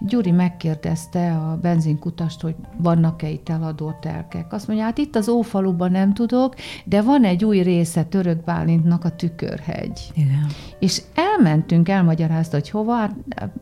[0.00, 4.52] Gyuri megkérdezte a benzinkutast, hogy vannak-e itt eladó telkek.
[4.52, 9.04] Azt mondja, hát itt az Ófaluban nem tudok, de van egy új része Török Bálintnak
[9.04, 10.10] a Tükörhegy.
[10.14, 10.46] Igen.
[10.78, 13.14] És elmentünk, elmagyarázta, hogy hova, hát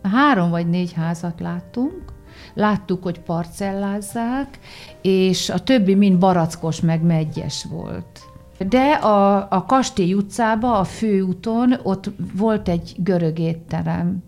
[0.02, 2.14] három vagy négy házat láttunk,
[2.54, 4.58] láttuk, hogy parcellázzák,
[5.02, 8.15] és a többi mind barackos, meg megyes volt.
[8.58, 14.22] De a, a Kastély utcába, a főúton, ott volt egy görög étterem,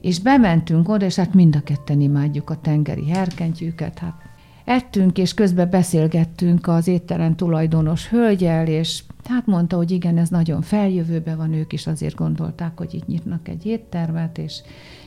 [0.00, 4.14] és bementünk oda, és hát mind a ketten imádjuk a tengeri herkentyűket, hát
[4.64, 10.62] ettünk, és közben beszélgettünk az étterem tulajdonos hölgyel, és hát mondta, hogy igen, ez nagyon
[10.62, 14.60] feljövőben van, ők is azért gondolták, hogy itt nyitnak egy éttermet, és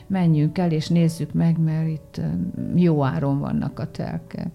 [0.07, 2.21] menjünk el, és nézzük meg, mert itt
[2.75, 4.47] jó áron vannak a telkek.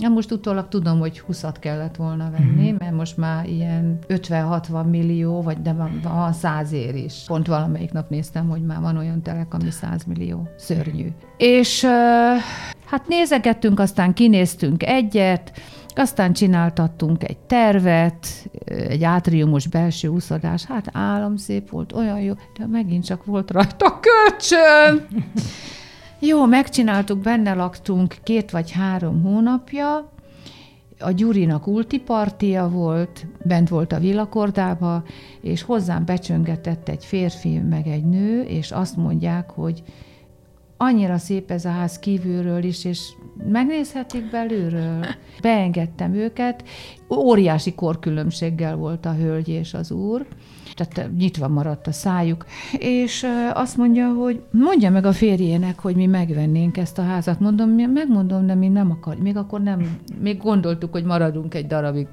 [0.00, 2.74] Ja, most utólag tudom, hogy 20 kellett volna venni, mm.
[2.78, 7.22] mert most már ilyen 50-60 millió, vagy de van, van 100 ér is.
[7.26, 10.48] Pont valamelyik nap néztem, hogy már van olyan telek, ami 100 millió.
[10.56, 11.08] Szörnyű.
[11.36, 11.84] És
[12.86, 15.52] hát nézegettünk, aztán kinéztünk egyet,
[15.94, 18.26] aztán csináltattunk egy tervet,
[18.64, 24.00] egy átriumos belső úszodás, hát állam szép volt, olyan jó, de megint csak volt rajta
[24.00, 25.06] kölcsön.
[26.20, 30.12] Jó, megcsináltuk, benne laktunk két vagy három hónapja,
[30.98, 35.02] a Gyurinak ultipartia volt, bent volt a villakordába,
[35.40, 39.82] és hozzám becsöngetett egy férfi, meg egy nő, és azt mondják, hogy
[40.76, 43.00] annyira szép ez a ház kívülről is, és
[43.50, 45.04] megnézhetik belülről.
[45.42, 46.64] Beengedtem őket,
[47.10, 50.26] óriási korkülönbséggel volt a hölgy és az úr,
[50.78, 52.44] tehát nyitva maradt a szájuk,
[52.78, 57.40] és azt mondja, hogy mondja meg a férjének, hogy mi megvennénk ezt a házat.
[57.40, 59.16] Mondom, megmondom, de mi nem akar.
[59.16, 62.06] Még akkor nem, még gondoltuk, hogy maradunk egy darabig.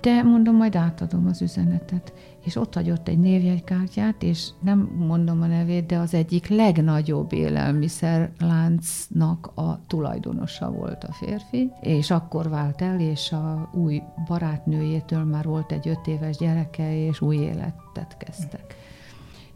[0.00, 2.12] De mondom, majd átadom az üzenetet.
[2.48, 9.50] És ott hagyott egy névjegykártyát, és nem mondom a nevét, de az egyik legnagyobb élelmiszerláncnak
[9.54, 15.72] a tulajdonosa volt a férfi, és akkor vált el, és a új barátnőjétől már volt
[15.72, 18.76] egy öt éves gyereke, és új életet kezdtek.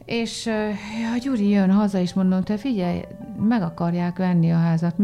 [0.04, 0.46] És
[1.14, 3.00] a Gyuri jön haza, és mondom, te figyelj,
[3.48, 4.96] meg akarják venni a házat.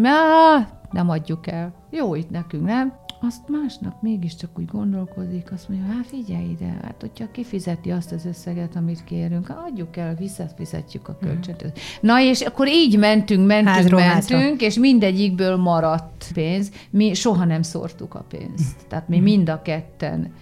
[0.91, 1.73] Nem adjuk el.
[1.91, 2.93] Jó itt nekünk, nem?
[3.21, 8.25] Azt másnap mégiscsak úgy gondolkozik, azt mondja, hát figyelj ide, hát hogyha kifizeti azt az
[8.25, 11.31] összeget, amit kérünk, adjuk el, visszafizetjük a mhm.
[11.31, 11.65] kölcsönt.
[11.65, 11.69] Mm.
[12.01, 14.67] Na és akkor így mentünk, mentünk, Házról mentünk, házra.
[14.67, 16.71] és mindegyikből maradt pénz.
[16.91, 18.87] Mi soha nem szórtuk a pénzt.
[18.89, 19.23] Tehát mi mm.
[19.23, 20.33] mind a ketten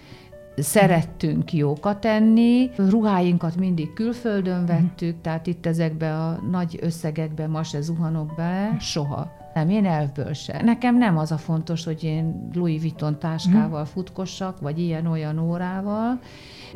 [0.57, 5.21] szerettünk jókat enni, ruháinkat mindig külföldön vettük, mm.
[5.21, 9.31] tehát itt ezekbe a nagy összegekbe ma se zuhanok bele, soha.
[9.57, 10.61] Nem, én elvből se.
[10.63, 13.91] Nekem nem az a fontos, hogy én Louis Vuitton táskával hmm.
[13.91, 16.19] futkossak, vagy ilyen-olyan órával.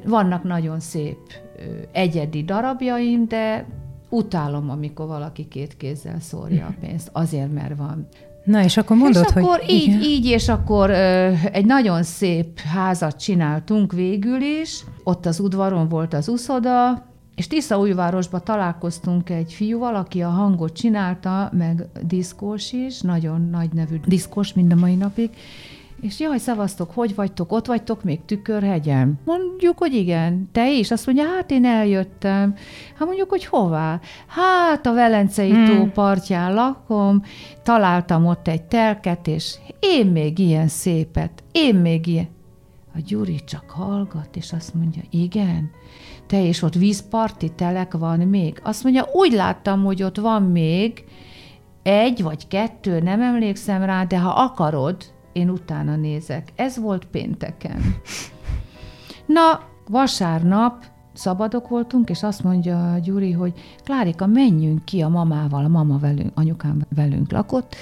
[0.05, 1.17] Vannak nagyon szép
[1.91, 3.65] egyedi darabjaim, de
[4.09, 8.07] utálom, amikor valaki két kézzel szórja a pénzt, azért, mert van.
[8.43, 9.43] Na, és akkor mondod, és hogy...
[9.43, 10.01] akkor így, igen.
[10.01, 14.83] így, és akkor ö, egy nagyon szép házat csináltunk végül is.
[15.03, 17.05] Ott az udvaron volt az uszoda,
[17.41, 23.99] és Tiszaújvárosba találkoztunk egy fiúval, aki a hangot csinálta, meg diszkós is, nagyon nagy nevű
[24.05, 25.29] diszkós mind a mai napig,
[26.01, 29.19] és jaj, szavaztok, hogy vagytok, ott vagytok még Tükörhegyen?
[29.25, 30.49] Mondjuk, hogy igen.
[30.51, 30.91] Te is?
[30.91, 32.55] Azt mondja, hát én eljöttem.
[32.97, 33.99] Hát mondjuk, hogy hová?
[34.27, 35.65] Hát a Velencei hmm.
[35.65, 37.23] tó partján lakom,
[37.63, 42.29] találtam ott egy telket, és én még ilyen szépet, én még ilyen.
[42.95, 45.71] A Gyuri csak hallgat, és azt mondja, igen,
[46.31, 48.59] te és ott vízparti telek van még.
[48.63, 51.05] Azt mondja, úgy láttam, hogy ott van még
[51.83, 54.95] egy vagy kettő, nem emlékszem rá, de ha akarod,
[55.33, 56.53] én utána nézek.
[56.55, 57.81] Ez volt pénteken.
[59.25, 65.67] Na, vasárnap szabadok voltunk, és azt mondja Gyuri, hogy Klárika, menjünk ki a mamával, a
[65.67, 67.75] mama velünk, anyukám velünk lakott,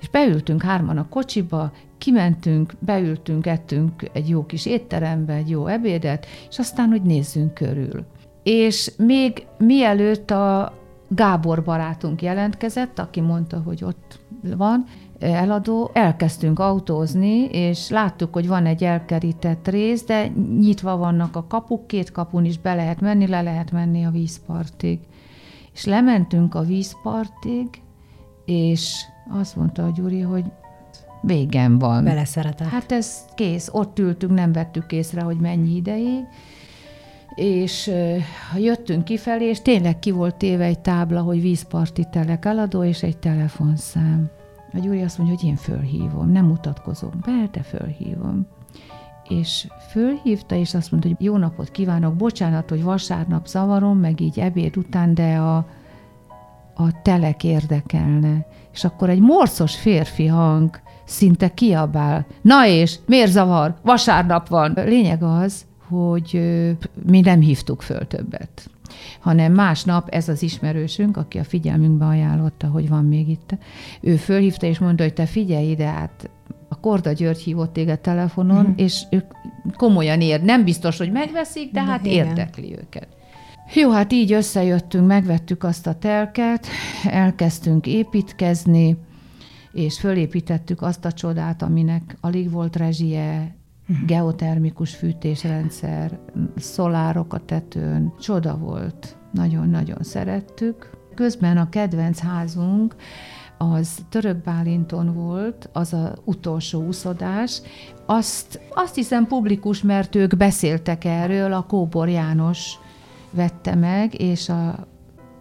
[0.00, 1.72] és beültünk hárman a kocsiba,
[2.04, 8.04] kimentünk, beültünk, ettünk egy jó kis étterembe, egy jó ebédet, és aztán, hogy nézzünk körül.
[8.42, 10.72] És még mielőtt a
[11.08, 14.18] Gábor barátunk jelentkezett, aki mondta, hogy ott
[14.56, 14.84] van,
[15.18, 20.26] eladó, elkezdtünk autózni, és láttuk, hogy van egy elkerített rész, de
[20.58, 24.98] nyitva vannak a kapuk, két kapun is be lehet menni, le lehet menni a vízpartig.
[25.72, 27.68] És lementünk a vízpartig,
[28.44, 29.04] és
[29.40, 30.44] azt mondta a Gyuri, hogy
[31.26, 32.04] végem van.
[32.04, 32.68] Beleszeretett.
[32.68, 36.24] Hát ez kész, ott ültünk, nem vettük észre, hogy mennyi ideig,
[37.34, 37.90] és
[38.56, 43.16] jöttünk kifelé, és tényleg ki volt téve egy tábla, hogy vízparti telek eladó, és egy
[43.16, 44.30] telefonszám.
[44.72, 48.46] A Gyuri azt mondja, hogy én fölhívom, nem mutatkozom be, de fölhívom.
[49.28, 54.40] És fölhívta, és azt mondta, hogy jó napot kívánok, bocsánat, hogy vasárnap zavarom, meg így
[54.40, 55.56] ebéd után, de a,
[56.74, 58.46] a telek érdekelne.
[58.72, 62.26] És akkor egy morcos férfi hang szinte kiabál.
[62.42, 63.74] Na és, miért zavar?
[63.82, 64.72] Vasárnap van.
[64.74, 66.40] Lényeg az, hogy
[67.06, 68.68] mi nem hívtuk föl többet
[69.20, 73.56] hanem másnap ez az ismerősünk, aki a figyelmünkbe ajánlotta, hogy van még itt,
[74.00, 76.30] ő fölhívta és mondta, hogy te figyelj ide, hát
[76.68, 78.72] a Korda György hívott téged telefonon, mm.
[78.76, 79.24] és ők
[79.76, 80.42] komolyan ér.
[80.42, 82.26] Nem biztos, hogy megveszik, de, de hát igen.
[82.26, 83.08] érdekli őket.
[83.74, 86.66] Jó, hát így összejöttünk, megvettük azt a telket,
[87.04, 88.96] elkezdtünk építkezni,
[89.74, 93.54] és fölépítettük azt a csodát, aminek alig volt rezsie,
[94.06, 96.18] geotermikus fűtésrendszer,
[96.56, 98.12] szolárok a tetőn.
[98.20, 99.16] Csoda volt.
[99.32, 100.90] Nagyon-nagyon szerettük.
[101.14, 102.94] Közben a kedvenc házunk
[103.58, 107.60] az Török Bálinton volt, az a utolsó úszodás.
[108.06, 112.78] Azt, azt hiszem publikus, mert ők beszéltek erről, a Kóbor János
[113.30, 114.86] vette meg, és a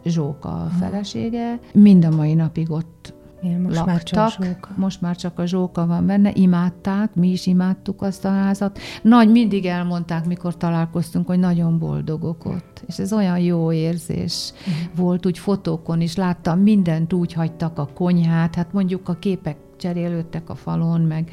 [0.06, 1.60] Zsóka a felesége.
[1.74, 3.14] Mind a mai napig ott
[3.44, 3.94] igen, most laktak.
[3.94, 4.70] Már csak zsóka.
[4.76, 8.80] most már csak a zsóka van benne, imádták, mi is imádtuk azt a házat.
[9.02, 12.84] Nagy, mindig elmondták, mikor találkoztunk, hogy nagyon boldogok ott.
[12.88, 14.96] És ez olyan jó érzés uh-huh.
[14.96, 20.50] volt, úgy fotókon is láttam, mindent úgy hagytak a konyhát, hát mondjuk a képek cserélődtek
[20.50, 21.32] a falon, meg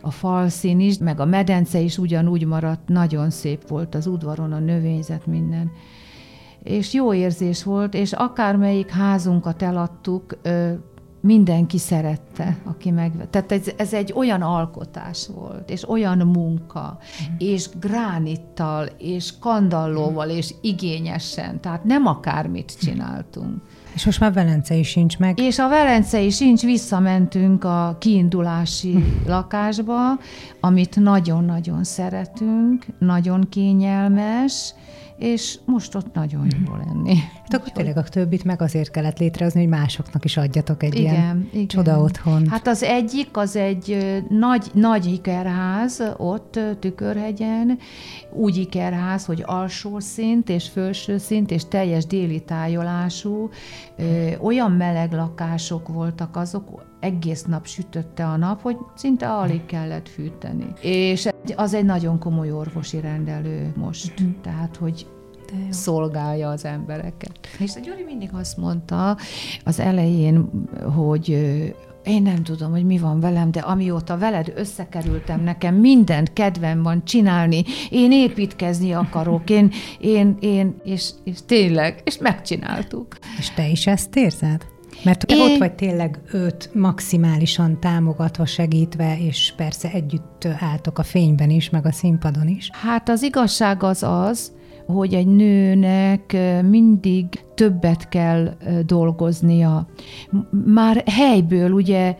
[0.00, 4.58] a falszín is, meg a medence is ugyanúgy maradt, nagyon szép volt az udvaron, a
[4.58, 5.70] növényzet, minden
[6.66, 10.36] és jó érzés volt, és akármelyik házunkat eladtuk,
[11.26, 13.12] mindenki szerette, aki meg...
[13.30, 17.34] Tehát ez, ez egy olyan alkotás volt, és olyan munka, mm.
[17.38, 23.62] és gránittal, és kandallóval, és igényesen, tehát nem akármit csináltunk.
[23.94, 25.38] És most már Velencei sincs meg.
[25.38, 29.94] És a Velencei sincs, visszamentünk a kiindulási lakásba,
[30.60, 34.74] amit nagyon-nagyon szeretünk, nagyon kényelmes,
[35.18, 36.86] és most ott nagyon jó mhm.
[36.86, 37.16] lenni.
[37.16, 41.14] Hát akkor tényleg a többit meg azért kellett létrehozni, hogy másoknak is adjatok egy igen,
[41.14, 41.66] ilyen igen.
[41.66, 42.48] csoda otthon.
[42.48, 47.78] Hát az egyik, az egy nagy, nagy ikerház ott Tükörhegyen,
[48.32, 53.50] úgy ikerház, hogy alsó szint és felső szint és teljes déli tájolású,
[54.40, 60.66] olyan meleg lakások voltak azok, egész nap sütötte a nap, hogy szinte alig kellett fűteni.
[60.80, 64.40] És az egy nagyon komoly orvosi rendelő most, uh-huh.
[64.42, 65.06] tehát hogy
[65.70, 67.38] szolgálja az embereket.
[67.58, 69.16] És a Gyuri mindig azt mondta
[69.64, 70.50] az elején,
[70.94, 71.28] hogy
[72.04, 77.04] én nem tudom, hogy mi van velem, de amióta veled összekerültem, nekem mindent kedvem van
[77.04, 83.18] csinálni, én építkezni akarok, én, én, én és, és tényleg, és megcsináltuk.
[83.38, 84.66] És te is ezt érzed?
[85.04, 85.40] Mert Én...
[85.40, 91.86] ott vagy tényleg őt maximálisan támogatva, segítve, és persze együtt álltok a fényben is, meg
[91.86, 92.70] a színpadon is.
[92.72, 94.52] Hát az igazság az az,
[94.86, 96.36] hogy egy nőnek
[96.68, 98.56] mindig többet kell
[98.86, 99.86] dolgoznia.
[100.64, 102.16] Már helyből ugye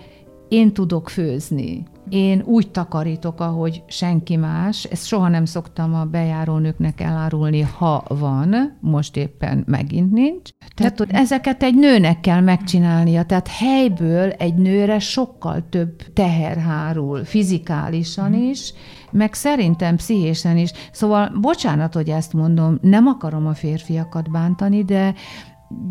[0.48, 4.84] én tudok főzni, én úgy takarítok, ahogy senki más.
[4.84, 10.50] Ezt soha nem szoktam a bejárónőknek elárulni, ha van, most éppen megint nincs.
[10.74, 13.24] Tehát tudod, ezeket egy nőnek kell megcsinálnia.
[13.24, 18.42] Tehát helyből egy nőre sokkal több teher hárul, fizikálisan mhm.
[18.42, 18.72] is,
[19.10, 20.70] meg szerintem pszichésen is.
[20.92, 25.14] Szóval bocsánat, hogy ezt mondom, nem akarom a férfiakat bántani, de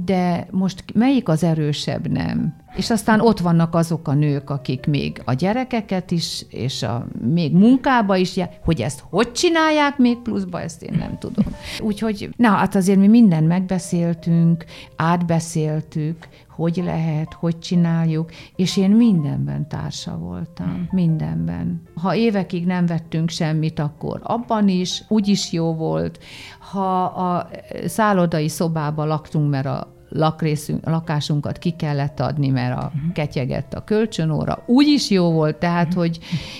[0.05, 2.55] de most melyik az erősebb nem?
[2.75, 7.53] És aztán ott vannak azok a nők, akik még a gyerekeket is, és a, még
[7.53, 11.45] munkába is, hogy ezt hogy csinálják még pluszba, ezt én nem tudom.
[11.79, 19.67] Úgyhogy, na hát azért mi mindent megbeszéltünk, átbeszéltük, hogy lehet, hogy csináljuk, és én mindenben
[19.67, 20.87] társa voltam, hmm.
[20.91, 21.81] mindenben.
[21.95, 26.23] Ha évekig nem vettünk semmit, akkor abban is, úgyis jó volt.
[26.59, 27.49] Ha a
[27.85, 33.11] szállodai szobába laktunk, mert a lakrészünk, lakásunkat ki kellett adni, mert a uh-huh.
[33.13, 34.63] ketyegett a kölcsönóra.
[34.65, 36.01] Úgy is jó volt, tehát, uh-huh.
[36.01, 36.19] hogy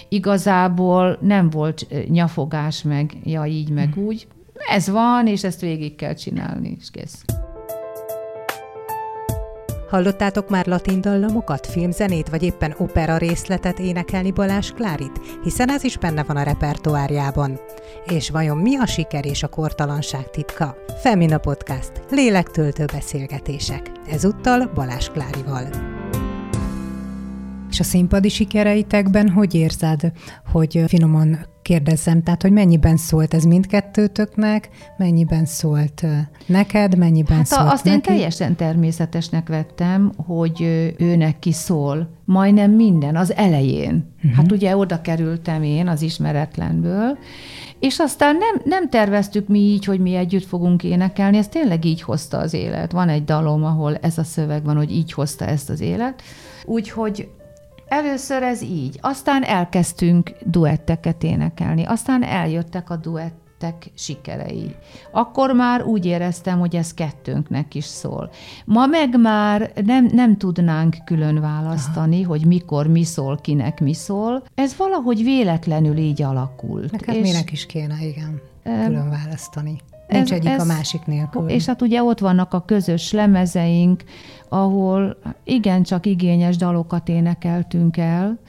[0.09, 4.05] igazából nem volt nyafogás meg, ja így, meg uh-huh.
[4.05, 4.28] úgy.
[4.70, 7.26] Ez van, és ezt végig kell csinálni, és kész.
[9.89, 15.19] Hallottátok már latin dallamokat, filmzenét, vagy éppen opera részletet énekelni Balázs Klárit?
[15.43, 17.59] Hiszen ez is benne van a repertoárjában.
[18.05, 20.75] És vajon mi a siker és a kortalanság titka?
[21.01, 21.91] Femina Podcast.
[22.09, 23.91] Lélektöltő beszélgetések.
[24.09, 25.67] Ezúttal Balázs Klárival.
[27.69, 30.11] És a színpadi sikereitekben hogy érzed,
[30.51, 36.05] hogy finoman kérdezzem, tehát hogy mennyiben szólt ez mindkettőtöknek, mennyiben szólt
[36.45, 37.95] neked, mennyiben hát szólt azt neki?
[37.95, 40.61] én teljesen természetesnek vettem, hogy
[40.97, 44.13] ő neki szól majdnem minden, az elején.
[44.18, 44.32] Uh-huh.
[44.32, 47.18] Hát ugye oda kerültem én az ismeretlenből,
[47.80, 52.01] és aztán nem, nem terveztük mi így, hogy mi együtt fogunk énekelni, ez tényleg így
[52.01, 52.91] hozta az élet.
[52.91, 56.22] Van egy dalom, ahol ez a szöveg van, hogy így hozta ezt az élet.
[56.66, 57.30] Úgyhogy
[57.88, 64.75] Először ez így, aztán elkezdtünk duetteket énekelni, aztán eljöttek a duettek sikerei.
[65.11, 68.29] Akkor már úgy éreztem, hogy ez kettőnknek is szól.
[68.65, 72.27] Ma meg már nem, nem tudnánk külön választani, Aha.
[72.27, 74.43] hogy mikor mi szól, kinek mi szól.
[74.55, 76.91] Ez valahogy véletlenül így alakult.
[76.91, 79.81] Neked és minek is kéne, igen, külön választani.
[80.07, 81.49] Nincs ez, egyik ez, a másik nélkül.
[81.49, 84.03] És hát ugye ott vannak a közös lemezeink,
[84.50, 88.39] ahol igencsak igényes dalokat énekeltünk el,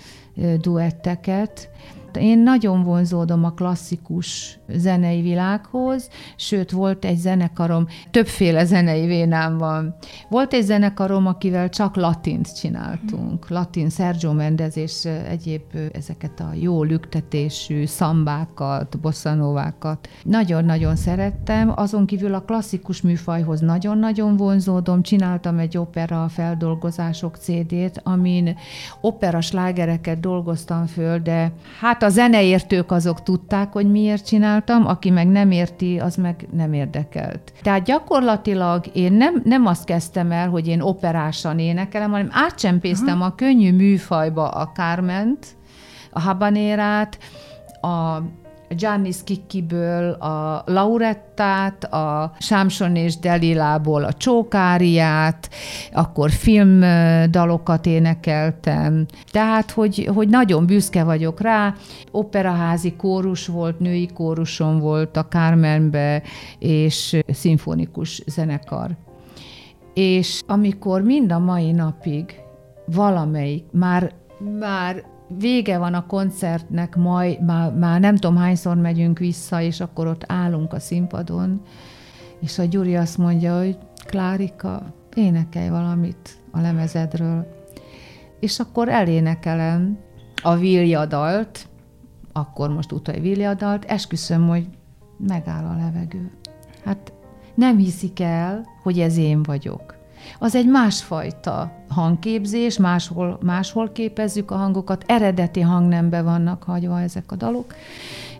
[0.61, 1.71] duetteket,
[2.17, 9.95] én nagyon vonzódom a klasszikus zenei világhoz, sőt, volt egy zenekarom, többféle zenei vénám van.
[10.29, 13.49] Volt egy zenekarom, akivel csak latint csináltunk.
[13.49, 15.63] Latin, Sergio Mendez és egyéb
[15.93, 20.09] ezeket a jó lüktetésű szambákat, bosszanovákat.
[20.23, 25.03] Nagyon-nagyon szerettem, azon kívül a klasszikus műfajhoz nagyon-nagyon vonzódom.
[25.03, 28.57] Csináltam egy opera feldolgozások CD-t, amin
[29.01, 35.29] opera slágereket dolgoztam föl, de hát a zeneértők azok tudták, hogy miért csináltam, aki meg
[35.29, 37.53] nem érti, az meg nem érdekelt.
[37.63, 43.35] Tehát gyakorlatilag én nem, nem azt kezdtem el, hogy én operásan énekelem, hanem átcsempésztem a
[43.35, 45.47] könnyű műfajba a Kárment,
[46.11, 47.19] a habanérát,
[47.81, 48.23] a
[48.69, 55.51] Gianni Skikkiből a Laurettát, a Sámson és Delilából a Csókáriát,
[55.93, 59.07] akkor filmdalokat énekeltem.
[59.31, 61.75] Tehát, hogy, hogy nagyon büszke vagyok rá.
[62.11, 66.23] Operaházi kórus volt, női kórusom volt a Carmenbe,
[66.59, 68.91] és szimfonikus zenekar.
[69.95, 72.35] És amikor mind a mai napig
[72.87, 74.13] valamelyik, már,
[74.59, 80.07] már vége van a koncertnek, majd már, már nem tudom hányszor megyünk vissza, és akkor
[80.07, 81.61] ott állunk a színpadon,
[82.41, 84.83] és a Gyuri azt mondja, hogy Klárika,
[85.15, 87.47] énekelj valamit a lemezedről.
[88.41, 89.99] És akkor elénekelem
[90.43, 91.69] a Vilja dalt,
[92.33, 94.69] akkor most utai Vilja dalt, esküszöm, hogy
[95.19, 96.31] megáll a levegő.
[96.85, 97.13] Hát
[97.55, 99.96] nem hiszik el, hogy ez én vagyok
[100.39, 107.37] az egy másfajta hangképzés, máshol, máshol képezzük a hangokat, eredeti hangnembe vannak hagyva ezek a
[107.37, 107.75] dalok,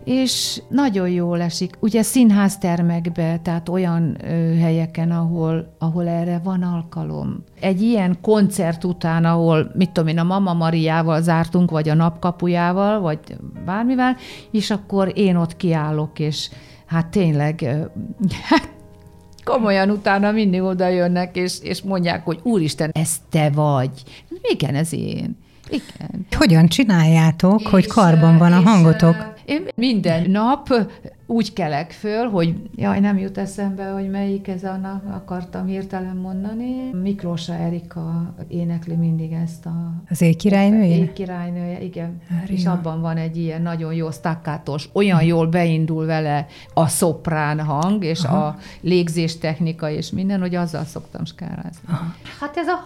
[0.07, 1.77] és nagyon jól esik.
[1.79, 7.43] Ugye színháztermekbe, tehát olyan ö, helyeken, ahol, ahol erre van alkalom.
[7.59, 12.99] Egy ilyen koncert után, ahol, mit tudom én, a Mama Mariával zártunk, vagy a napkapujával,
[12.99, 13.19] vagy
[13.65, 14.15] bármivel,
[14.51, 16.49] és akkor én ott kiállok, és
[16.85, 17.61] hát tényleg,
[18.49, 18.69] hát
[19.47, 23.89] komolyan utána mindig oda jönnek, és, és mondják, hogy úristen, ez te vagy.
[24.41, 25.37] Igen, ez én.
[25.69, 26.25] Igen.
[26.37, 29.35] Hogyan csináljátok, és, hogy karban van a hangotok?
[29.47, 30.67] Én minden nap
[31.25, 36.91] úgy kelek föl, hogy jaj, nem jut eszembe, hogy melyik ez a akartam hirtelen mondani.
[37.01, 39.93] Miklósa Erika énekli mindig ezt a...
[40.09, 40.95] Az éjkirálynője?
[40.95, 42.21] Éjkirálynője, igen.
[42.45, 42.59] Ríma.
[42.59, 48.03] És abban van egy ilyen nagyon jó stakkátos, olyan jól beindul vele a szoprán hang,
[48.03, 48.45] és Aha.
[48.45, 51.87] a légzés technika és minden, hogy azzal szoktam skárázni.
[51.87, 52.15] Aha.
[52.39, 52.83] Hát ez a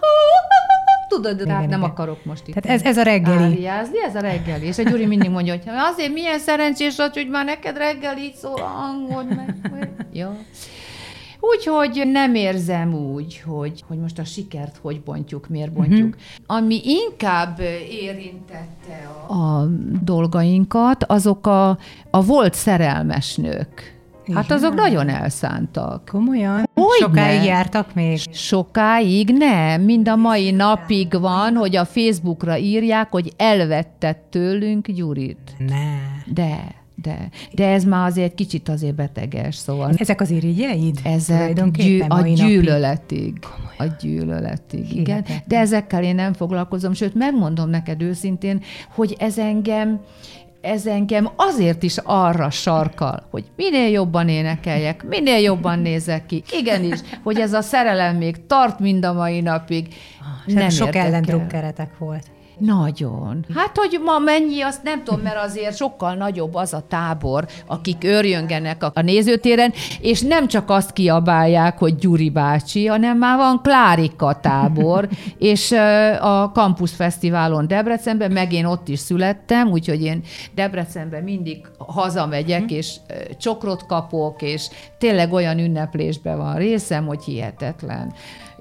[1.14, 1.90] tudod, igen, hát nem igen.
[1.90, 2.54] akarok most itt.
[2.54, 3.42] Tehát ez, ez a reggeli.
[3.42, 4.66] Áriázni, ez a reggeli.
[4.66, 8.34] És a Gyuri mindig mondja, hogy azért milyen szerencsés vagy, hogy már neked reggel így
[8.34, 9.56] szól a hangod, meg.
[10.12, 10.28] Jó.
[11.40, 16.08] Úgyhogy nem érzem úgy, hogy, hogy most a sikert hogy bontjuk, miért bontjuk.
[16.08, 16.56] Uh-huh.
[16.58, 17.60] Ami inkább
[17.90, 19.66] érintette a, a
[20.02, 21.78] dolgainkat, azok a,
[22.10, 24.00] a volt szerelmes nők
[24.34, 24.56] Hát Igen.
[24.56, 26.04] azok nagyon elszántak.
[26.04, 26.68] Komolyan?
[26.74, 26.96] Hogyne.
[26.98, 28.20] Sokáig jártak még?
[28.32, 35.54] Sokáig nem, mind a mai napig van, hogy a Facebookra írják, hogy elvetted tőlünk Gyurit.
[35.58, 35.74] Ne.
[36.32, 40.98] De, de, de ez már azért kicsit azért beteges, szóval Ezek az irigyeid?
[41.04, 43.38] ezek gyű, a gyűlöletig.
[43.78, 45.24] A gyűlöletig, igen.
[45.46, 48.60] De ezekkel én nem foglalkozom, sőt, megmondom neked őszintén,
[48.94, 50.00] hogy ez engem,
[50.62, 56.42] ez engem azért is arra sarkal, hogy minél jobban énekeljek, minél jobban nézek ki.
[56.50, 59.94] Igenis, hogy ez a szerelem még tart mind a mai napig.
[60.46, 61.06] És hát sok érdekel.
[61.06, 62.31] ellendrukkeretek volt.
[62.58, 63.44] Nagyon.
[63.54, 68.04] Hát, hogy ma mennyi, azt nem tudom, mert azért sokkal nagyobb az a tábor, akik
[68.04, 74.40] örjöngenek a, nézőtéren, és nem csak azt kiabálják, hogy Gyuri bácsi, hanem már van Klárika
[74.40, 75.72] tábor, és
[76.20, 80.22] a Campus Fesztiválon Debrecenben, meg én ott is születtem, úgyhogy én
[80.54, 88.12] Debrecenben mindig hazamegyek, és ö, csokrot kapok, és tényleg olyan ünneplésben van részem, hogy hihetetlen.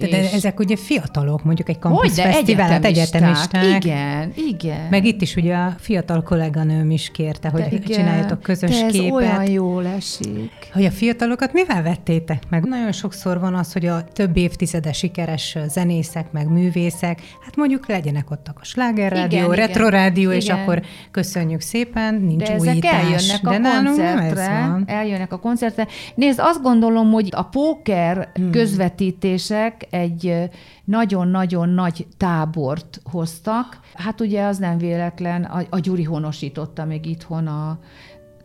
[0.01, 3.63] De, de És- ezek ugye fiatalok, mondjuk egy campus hogy, de fesztivál, hát egyetemisták.
[3.63, 3.83] egyetemisták.
[3.83, 4.87] Igen, igen.
[4.89, 8.85] Meg itt is ugye a fiatal kolléganőm is kérte, hogy De igen, csináljatok közös de
[8.85, 9.11] ez képet.
[9.11, 10.51] olyan jól esik.
[10.73, 12.63] Hogy a fiatalokat mivel vettétek meg?
[12.63, 18.31] Nagyon sokszor van az, hogy a több évtizede sikeres zenészek, meg művészek, hát mondjuk legyenek
[18.31, 20.81] ott a slágerrádió, retrorádió, és akkor
[21.11, 22.91] köszönjük szépen, nincs De ezek újítás.
[22.93, 24.79] eljönnek a de ez koncertre.
[24.85, 25.87] Eljönnek a koncertre.
[26.15, 28.51] Nézd, azt gondolom, hogy a póker hmm.
[28.51, 30.49] közvetítések egy
[30.85, 33.79] nagyon-nagyon nagy tábort hoztak.
[33.93, 37.79] Hát ugye az nem véletlen, a, a Gyuri honosította még itthon a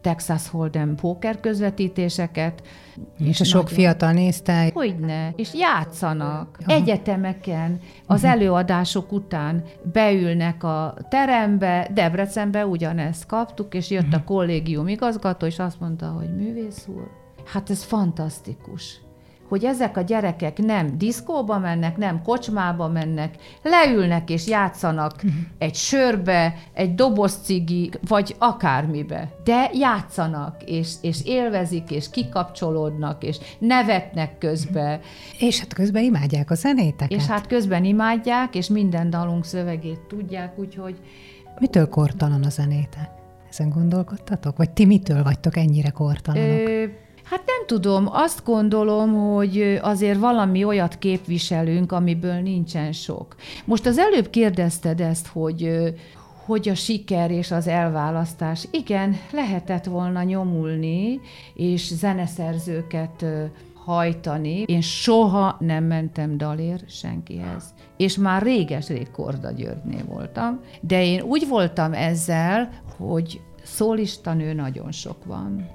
[0.00, 2.62] Texas Hold'em póker közvetítéseket.
[3.18, 4.70] És a sok nagyon- fiatal nézte.
[4.74, 6.58] Hogyne, és játszanak.
[6.66, 15.46] Egyetemeken, az előadások után beülnek a terembe, Debrecenbe ugyanezt kaptuk, és jött a kollégium igazgató,
[15.46, 17.10] és azt mondta, hogy művész úr,
[17.44, 19.00] hát ez fantasztikus
[19.48, 25.22] hogy ezek a gyerekek nem diszkóba mennek, nem kocsmába mennek, leülnek és játszanak
[25.58, 29.32] egy sörbe, egy doboz cigi, vagy akármibe.
[29.44, 35.00] De játszanak, és, és élvezik, és kikapcsolódnak, és nevetnek közbe,
[35.38, 37.10] És hát közben imádják a zenéteket.
[37.10, 40.96] és hát közben imádják, és minden dalunk szövegét tudják, úgyhogy
[41.58, 43.10] Mitől kortalan a zenétek?
[43.50, 44.56] Ezen gondolkodtatok?
[44.56, 46.68] Vagy ti mitől vagytok ennyire kortalanok?
[46.68, 46.84] Ö,
[47.28, 53.34] hát nem tudom, azt gondolom, hogy azért valami olyat képviselünk, amiből nincsen sok.
[53.64, 55.92] Most az előbb kérdezted ezt, hogy
[56.46, 58.68] hogy a siker és az elválasztás.
[58.70, 61.20] Igen, lehetett volna nyomulni,
[61.54, 63.24] és zeneszerzőket
[63.74, 64.62] hajtani.
[64.66, 67.74] Én soha nem mentem dalér senkihez.
[67.96, 74.92] És már réges-rég Korda Györgynél voltam, de én úgy voltam ezzel, hogy szólista nő nagyon
[74.92, 75.70] sok van.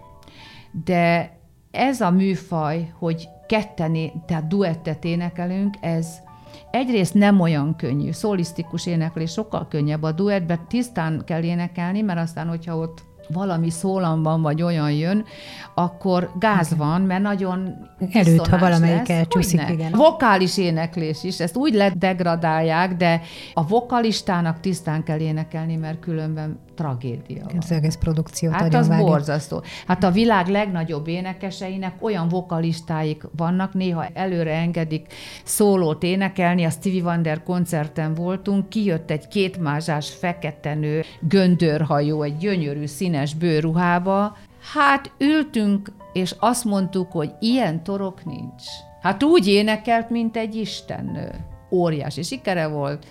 [0.83, 1.39] De
[1.71, 6.07] ez a műfaj, hogy ketten, tehát duettet énekelünk, ez
[6.71, 8.11] egyrészt nem olyan könnyű.
[8.11, 10.03] Szólisztikus éneklés sokkal könnyebb.
[10.03, 13.03] A duettben tisztán kell énekelni, mert aztán, hogyha ott
[13.33, 15.25] valami szólamban vagy olyan jön,
[15.75, 17.73] akkor gáz van, mert nagyon
[18.11, 19.17] Előtt, ha valamelyik lesz.
[19.17, 19.73] elcsúszik, Hogyne?
[19.73, 19.91] igen.
[19.91, 23.21] Vokális éneklés is, ezt úgy ledegradálják, de
[23.53, 27.57] a vokalistának tisztán kell énekelni, mert különben tragédia van.
[27.57, 29.05] Az egész produkciót Hát az agyonvágja.
[29.05, 29.63] borzasztó.
[29.87, 35.13] Hát a világ legnagyobb énekeseinek olyan vokalistáik vannak, néha előre engedik
[35.43, 36.63] szólót énekelni.
[36.63, 44.37] A Stevie Wonder koncerten voltunk, kijött egy kétmázsás fekete nő, göndörhajó, egy gyönyörű színes bőruhába.
[44.73, 48.63] Hát ültünk, és azt mondtuk, hogy ilyen torok nincs.
[49.01, 51.31] Hát úgy énekelt, mint egy istennő.
[51.71, 53.05] Óriási sikere volt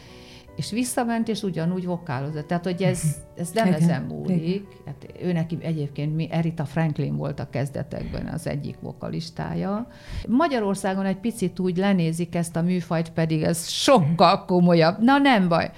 [0.60, 2.46] és visszament, és ugyanúgy vokálozott.
[2.46, 3.02] Tehát, hogy ez,
[3.36, 4.66] ez nem Igen, ezen múlik.
[4.86, 9.86] Hát ő neki egyébként mi, Erita Franklin volt a kezdetekben az egyik vokalistája.
[10.28, 15.02] Magyarországon egy picit úgy lenézik ezt a műfajt, pedig ez sokkal komolyabb.
[15.02, 15.70] Na nem baj.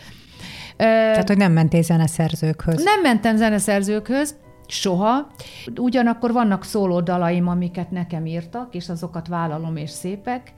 [0.77, 2.83] Tehát, hogy nem mentél zeneszerzőkhöz.
[2.83, 4.35] nem mentem zeneszerzőkhöz,
[4.67, 5.31] soha.
[5.77, 10.53] Ugyanakkor vannak szóló dalaim, amiket nekem írtak, és azokat vállalom, és szépek.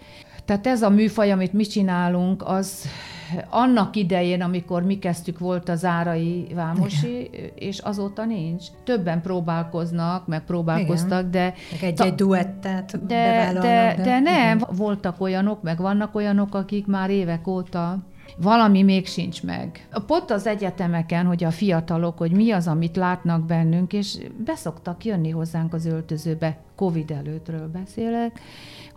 [0.45, 2.89] Tehát ez a műfaj, amit mi csinálunk, az
[3.51, 8.65] annak idején, amikor mi kezdtük, volt az Árai Vámosi, és azóta nincs.
[8.85, 15.63] Többen próbálkoznak, meg próbálkoztak, de Meg egy-egy duettet de, bevállalnak, de, de nem, voltak olyanok,
[15.63, 17.99] meg vannak olyanok, akik már évek óta
[18.37, 19.89] valami még sincs meg.
[20.07, 25.31] Pont az egyetemeken, hogy a fiatalok, hogy mi az, amit látnak bennünk, és beszoktak jönni
[25.31, 28.41] hozzánk az öltözőbe, Covid előttről beszélek,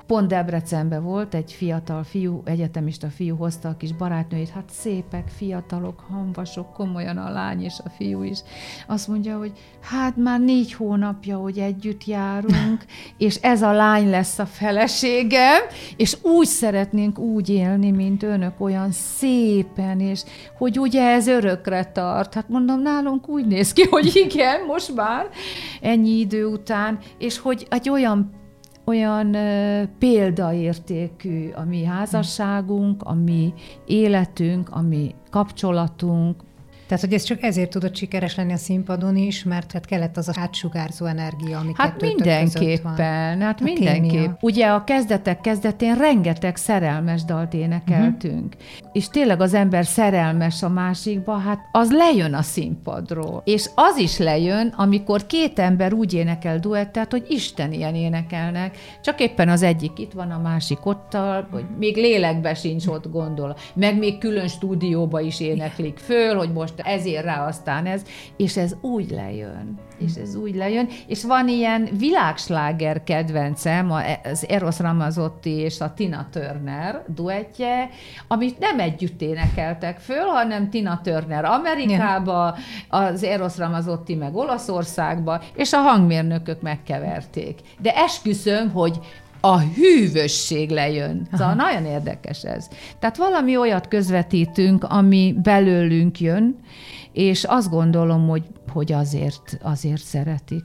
[0.07, 5.99] Pont Debrecenben volt egy fiatal fiú, egyetemista fiú hozta a kis barátnőjét, hát szépek, fiatalok,
[6.09, 8.39] hamvasok, komolyan a lány és a fiú is.
[8.87, 9.51] Azt mondja, hogy
[9.81, 12.85] hát már négy hónapja, hogy együtt járunk,
[13.17, 15.61] és ez a lány lesz a feleségem,
[15.97, 20.23] és úgy szeretnénk úgy élni, mint önök, olyan szépen, és
[20.57, 22.33] hogy ugye ez örökre tart.
[22.33, 25.29] Hát mondom, nálunk úgy néz ki, hogy igen, most már
[25.81, 28.45] ennyi idő után, és hogy egy olyan
[28.87, 29.35] olyan
[29.99, 33.53] példaértékű a mi házasságunk, a mi
[33.85, 36.43] életünk, a mi kapcsolatunk,
[36.87, 40.27] tehát, hogy ez csak ezért tudott sikeres lenni a színpadon is, mert hát kellett az
[40.27, 44.09] a átsugárzó energia, ami Hát mindenképpen, hát a mindenképp.
[44.09, 44.37] Kémia.
[44.41, 48.89] Ugye a kezdetek kezdetén rengeteg szerelmes dalt énekeltünk, uh-huh.
[48.91, 53.41] és tényleg az ember szerelmes a másikba, hát az lejön a színpadról.
[53.45, 59.19] És az is lejön, amikor két ember úgy énekel duettet, hogy Isten ilyen énekelnek, csak
[59.19, 63.97] éppen az egyik itt van, a másik ottal, hogy még lélekbe sincs ott gondol, meg
[63.97, 68.01] még külön stúdióba is éneklik föl, hogy most ezért rá aztán ez,
[68.37, 73.91] és ez úgy lejön, és ez úgy lejön, és van ilyen világsláger kedvencem,
[74.23, 77.89] az Eros Ramazotti és a Tina Turner duettje,
[78.27, 82.55] amit nem együtt énekeltek föl, hanem Tina Turner Amerikába,
[82.89, 87.59] az Eros Ramazotti meg Olaszországba, és a hangmérnökök megkeverték.
[87.79, 88.99] De esküszöm, hogy
[89.47, 91.27] a hűvösség lejön.
[91.31, 91.55] Szóval Aha.
[91.55, 92.67] nagyon érdekes ez.
[92.99, 96.55] Tehát valami olyat közvetítünk, ami belőlünk jön,
[97.13, 100.63] és azt gondolom, hogy, hogy azért, azért szeretik.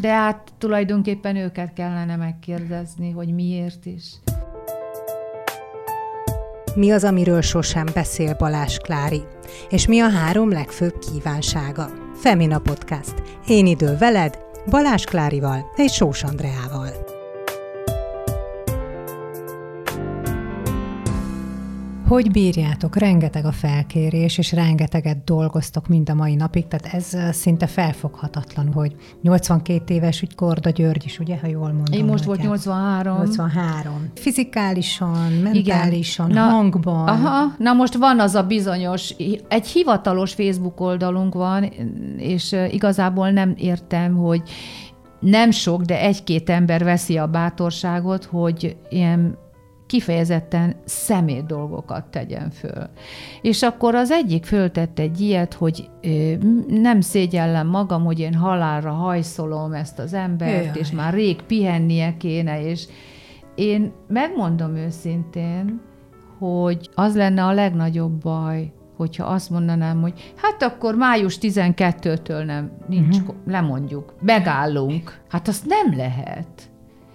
[0.00, 4.04] De hát tulajdonképpen őket kellene megkérdezni, hogy miért is.
[6.74, 9.22] Mi az, amiről sosem beszél Balázs Klári?
[9.68, 11.90] És mi a három legfőbb kívánsága?
[12.14, 13.14] Femina Podcast.
[13.46, 14.38] Én idő veled,
[14.70, 17.17] Balázs Klárival és Sós Andreával.
[22.08, 22.96] Hogy bírjátok?
[22.96, 28.94] Rengeteg a felkérés, és rengeteget dolgoztok mind a mai napig, tehát ez szinte felfoghatatlan, hogy
[29.22, 31.98] 82 éves, úgy Korda György is, ugye, ha jól mondom.
[31.98, 33.16] Én most volt 83.
[33.16, 34.10] 83.
[34.14, 37.08] Fizikálisan, mentálisan, Na, hangban.
[37.08, 39.14] Aha, na most van az a bizonyos,
[39.48, 41.62] egy hivatalos Facebook oldalunk van,
[42.16, 44.42] és igazából nem értem, hogy
[45.20, 49.46] nem sok, de egy-két ember veszi a bátorságot, hogy ilyen
[49.88, 52.88] kifejezetten szemét dolgokat tegyen föl.
[53.42, 55.90] És akkor az egyik föltett egy ilyet, hogy
[56.68, 60.78] nem szégyellem magam, hogy én halálra hajszolom ezt az embert, Jaj.
[60.78, 62.86] és már rég pihennie kéne, és
[63.54, 65.80] én megmondom őszintén,
[66.38, 72.70] hogy az lenne a legnagyobb baj, hogyha azt mondanám, hogy hát akkor május 12-től nem,
[72.88, 73.34] nincs, uh-huh.
[73.46, 75.20] lemondjuk, megállunk.
[75.28, 76.70] Hát azt nem lehet.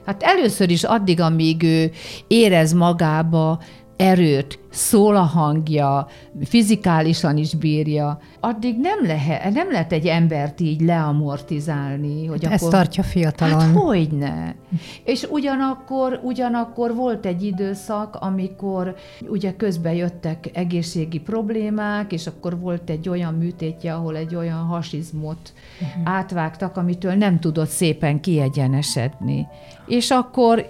[0.05, 1.91] Hát először is addig, amíg ő
[2.27, 3.59] érez magába
[3.97, 6.07] erőt, szól a hangja,
[6.43, 12.25] fizikálisan is bírja, addig nem lehet, nem lehet egy embert így leamortizálni.
[12.25, 13.59] Hogy Ez akkor, tartja fiatalon.
[13.59, 14.55] Hát hogyne.
[15.03, 18.95] És ugyanakkor, ugyanakkor volt egy időszak, amikor
[19.27, 25.53] ugye közben jöttek egészségi problémák, és akkor volt egy olyan műtétje, ahol egy olyan hasizmot
[25.81, 26.13] uh-huh.
[26.13, 29.47] átvágtak, amitől nem tudott szépen kiegyenesedni.
[29.87, 30.65] És akkor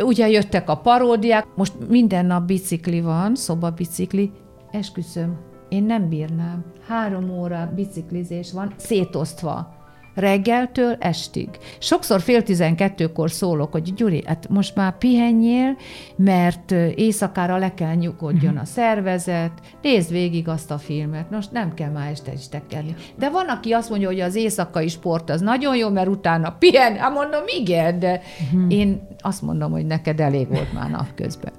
[0.00, 4.32] ugye jöttek a paródiák, most minden nap bicikli van, szobabicikli,
[4.70, 5.38] esküszöm,
[5.68, 6.64] én nem bírnám.
[6.88, 9.76] Három óra biciklizés van, szétosztva
[10.14, 11.48] reggeltől estig.
[11.78, 15.76] Sokszor fél tizenkettőkor szólok, hogy Gyuri, hát most már pihenjél,
[16.16, 18.62] mert éjszakára le kell nyugodjon mhm.
[18.62, 22.94] a szervezet, nézd végig azt a filmet, most nem kell már este is tekerni.
[23.18, 26.96] De van, aki azt mondja, hogy az éjszakai sport az nagyon jó, mert utána pihen.
[26.96, 28.20] Hát mondom, igen, de
[28.52, 28.72] uh-huh.
[28.72, 31.52] én azt mondom, hogy neked elég volt már napközben.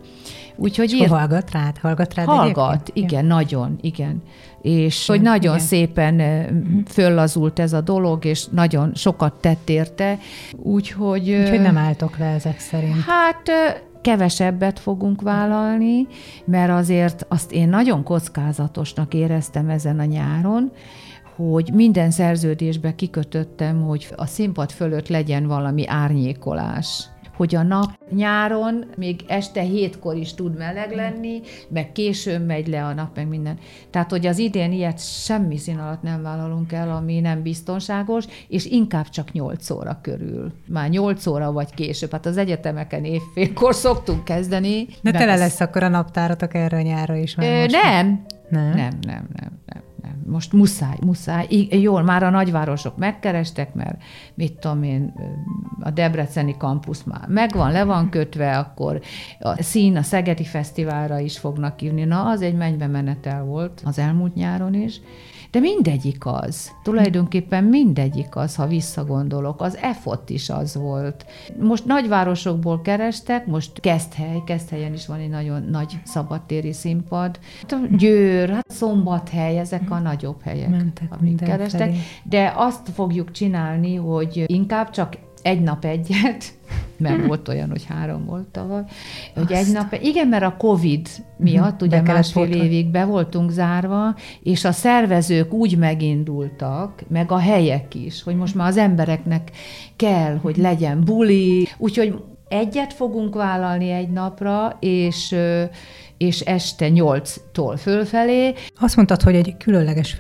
[0.60, 1.07] Úgyhogy ír...
[1.07, 3.12] hallgat rád, hallgat rád Hallgat, egyébként?
[3.12, 3.34] igen, ja.
[3.36, 4.22] nagyon, igen.
[4.62, 5.68] És hogy nagyon igen.
[5.68, 6.80] szépen mhm.
[6.86, 10.18] föllazult ez a dolog, és nagyon sokat tett érte,
[10.55, 11.32] úgyhogy...
[11.32, 13.01] Úgyhogy nem álltok le ezek szerint.
[13.01, 13.51] Hát
[14.01, 16.07] kevesebbet fogunk vállalni,
[16.45, 20.72] mert azért azt én nagyon kockázatosnak éreztem ezen a nyáron,
[21.36, 27.10] hogy minden szerződésbe kikötöttem, hogy a színpad fölött legyen valami árnyékolás
[27.40, 32.86] hogy a nap nyáron még este hétkor is tud meleg lenni, meg későn megy le
[32.86, 33.58] a nap, meg minden.
[33.90, 38.66] Tehát, hogy az idén ilyet semmi szín alatt nem vállalunk el, ami nem biztonságos, és
[38.66, 40.54] inkább csak 8 óra körül.
[40.68, 42.12] Már 8 óra vagy később.
[42.12, 44.88] Hát az egyetemeken évfélkor szoktunk kezdeni.
[45.02, 47.36] De tele lesz akkor a naptáratok erre a nyára is.
[47.38, 47.68] Ö, nem.
[47.70, 48.26] nem.
[48.50, 49.89] Nem, nem, nem, nem nem.
[50.26, 51.47] Most muszáj, muszáj.
[51.70, 54.01] Jól, már a nagyvárosok megkerestek, mert
[54.34, 55.14] mit tudom én,
[55.80, 59.01] a Debreceni kampusz már megvan, le van kötve, akkor
[59.39, 62.03] a szín a Szegedi Fesztiválra is fognak írni.
[62.03, 65.01] Na, az egy mennybe menetel volt az elmúlt nyáron is.
[65.52, 66.72] De mindegyik az.
[66.84, 69.62] Tulajdonképpen mindegyik az, ha visszagondolok.
[69.62, 71.26] Az EFOT is az volt.
[71.60, 77.39] Most nagyvárosokból kerestek, most Keszthely, Keszthelyen is van egy nagyon nagy szabadtéri színpad.
[77.97, 81.80] Győr, hát Szombathely, ezek a nagyobb helyek, Mentek amik kerestek.
[81.80, 81.97] felé.
[82.24, 86.58] De azt fogjuk csinálni, hogy inkább csak egy nap egyet,
[87.00, 88.84] mert volt olyan, hogy három volt tavaly,
[89.36, 92.66] hogy egy nap, igen, mert a Covid miatt, ugye Be kellett másfél pótolni.
[92.66, 98.56] évig be voltunk zárva, és a szervezők úgy megindultak, meg a helyek is, hogy most
[98.56, 99.52] már az embereknek
[99.95, 102.16] kell, hogy legyen buli, úgyhogy
[102.47, 105.36] egyet fogunk vállalni egy napra, és
[106.20, 108.54] és este nyolctól fölfelé.
[108.80, 110.14] Azt mondtad, hogy egy különleges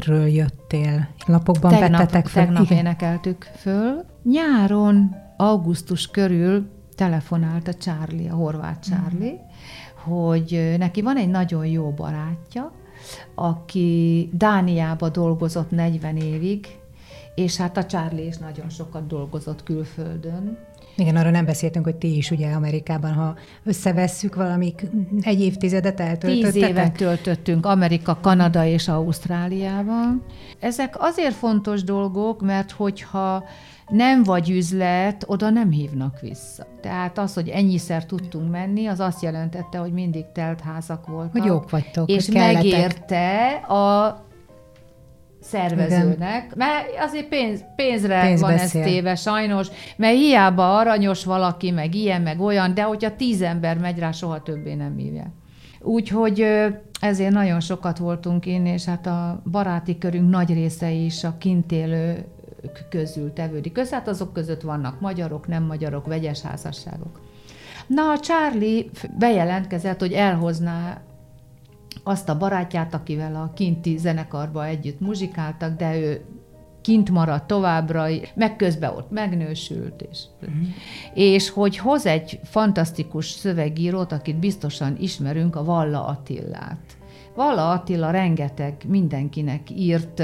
[0.00, 1.08] felvételről jöttél.
[1.26, 2.44] Lapokban Tegnap, vettetek fel.
[2.44, 2.78] tegnap Igen.
[2.78, 4.04] énekeltük föl.
[4.22, 9.38] Nyáron, augusztus körül telefonált a Charlie, a horvát Charlie,
[10.04, 12.72] hogy ö, neki van egy nagyon jó barátja,
[13.34, 16.66] aki Dániába dolgozott 40 évig,
[17.34, 20.58] és hát a Charlie is nagyon sokat dolgozott külföldön,
[20.96, 23.34] Igen, arra nem beszéltünk, hogy ti is ugye Amerikában, ha
[23.64, 24.86] összevesszük valamik
[25.20, 26.52] egy évtizedet eltöltöttetek.
[26.52, 30.24] Tíz évet töltöttünk Amerika, Kanada és Ausztráliában.
[30.60, 33.44] Ezek azért fontos dolgok, mert hogyha
[33.88, 36.66] nem vagy üzlet, oda nem hívnak vissza.
[36.80, 41.32] Tehát az, hogy ennyiszer tudtunk menni, az azt jelentette, hogy mindig telt házak voltak.
[41.32, 44.28] Hogy jók vagytok, És megérte a
[45.40, 48.84] szervezőnek, mert azért pénz, pénzre Pénz van ez beszél.
[48.84, 53.98] téve sajnos, mert hiába aranyos valaki, meg ilyen, meg olyan, de hogyha tíz ember megy
[53.98, 55.30] rá, soha többé nem hívják.
[55.80, 56.46] Úgyhogy
[57.00, 61.72] ezért nagyon sokat voltunk én, és hát a baráti körünk nagy része is a kint
[61.72, 62.24] élők
[62.90, 63.94] közül tevődik össze.
[63.94, 67.20] Hát azok között vannak magyarok, nem magyarok, vegyes házasságok.
[67.86, 71.00] Na, a Charlie bejelentkezett, hogy elhozná
[72.10, 76.24] azt a barátját, akivel a kinti zenekarba együtt muzsikáltak, de ő
[76.80, 80.68] kint maradt továbbra, meg közben ott megnősült, és, uh-huh.
[81.14, 86.99] és hogy hoz egy fantasztikus szövegírót, akit biztosan ismerünk, a Valla Attillát.
[87.34, 90.22] Valla Attila rengeteg mindenkinek írt,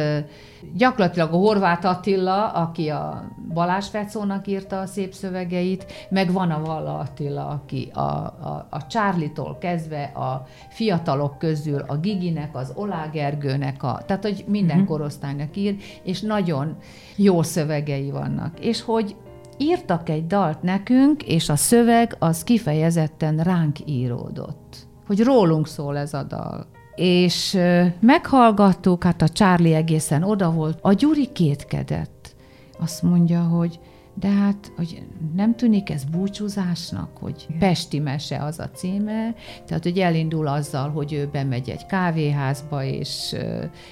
[0.75, 6.63] gyakorlatilag a Horváth Attila, aki a Balázs Fecónak írta a szép szövegeit, meg van a
[6.63, 13.07] Valla Attila, aki a, a, a Charlie-tól kezdve a fiatalok közül a Giginek, az Olá
[13.13, 14.91] Gergőnek, a, tehát hogy minden uh-huh.
[14.91, 16.77] korosztálynak ír, és nagyon
[17.17, 18.61] jó szövegei vannak.
[18.61, 19.17] És hogy
[19.59, 24.77] írtak egy dalt nekünk, és a szöveg az kifejezetten ránk íródott.
[25.07, 26.67] Hogy rólunk szól ez a dal.
[26.97, 27.59] És
[28.01, 30.79] meghallgattuk, hát a Charlie egészen oda volt.
[30.83, 32.35] A Gyuri kétkedett.
[32.79, 33.81] Azt mondja, hogy
[34.21, 35.03] de hát, hogy
[35.35, 39.35] nem tűnik ez búcsúzásnak, hogy Pesti mese az a címe,
[39.67, 43.35] tehát, hogy elindul azzal, hogy ő bemegy egy kávéházba, és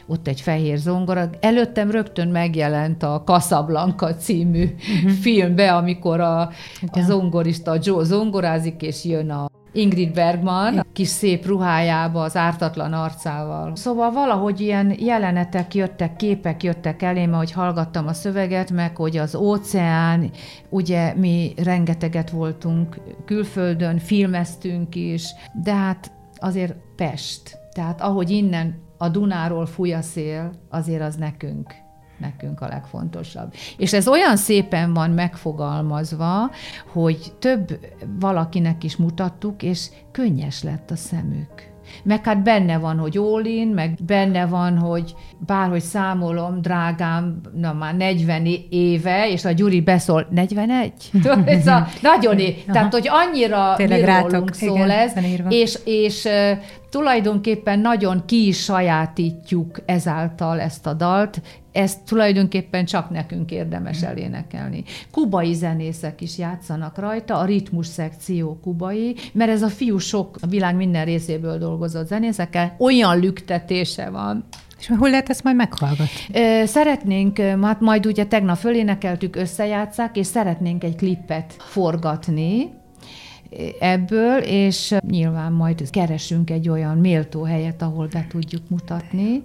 [0.06, 1.30] ott egy fehér zongora.
[1.40, 5.10] Előttem rögtön megjelent a Casablanca című uh-huh.
[5.10, 6.40] filmbe, amikor a,
[6.86, 13.76] a zongorista Joe zongorázik, és jön a Ingrid Bergman, kis szép ruhájába, az ártatlan arcával.
[13.76, 19.34] Szóval valahogy ilyen jelenetek jöttek, képek jöttek elém, hogy hallgattam a szöveget, meg hogy az
[19.34, 20.30] óceán,
[20.68, 27.58] ugye mi rengeteget voltunk külföldön, filmeztünk is, de hát azért Pest.
[27.72, 31.83] Tehát ahogy innen a Dunáról fúj a szél, azért az nekünk
[32.24, 33.52] nekünk a legfontosabb.
[33.76, 36.50] És ez olyan szépen van megfogalmazva,
[36.92, 37.78] hogy több
[38.20, 41.72] valakinek is mutattuk, és könnyes lett a szemük.
[42.02, 45.14] Meg hát benne van, hogy Ólin, meg benne van, hogy
[45.46, 50.92] bárhogy számolom, drágám, na már 40 éve, és a Gyuri beszól, 41?
[51.12, 55.12] Tudod, ez a nagyon é- Tehát, hogy annyira Tényleg rátok, szól igen, ez,
[55.48, 56.28] és, és
[56.94, 61.40] tulajdonképpen nagyon ki is sajátítjuk ezáltal ezt a dalt,
[61.72, 64.84] ezt tulajdonképpen csak nekünk érdemes elénekelni.
[65.10, 70.46] Kubai zenészek is játszanak rajta, a ritmus szekció kubai, mert ez a fiú sok a
[70.46, 74.44] világ minden részéből dolgozott zenészekkel, olyan lüktetése van,
[74.78, 76.06] És hol lehet ezt majd meghallgatni?
[76.66, 82.82] Szeretnénk, hát majd ugye tegnap fölénekeltük, összejátszák, és szeretnénk egy klippet forgatni
[83.80, 89.42] ebből, és nyilván majd keresünk egy olyan méltó helyet, ahol be tudjuk mutatni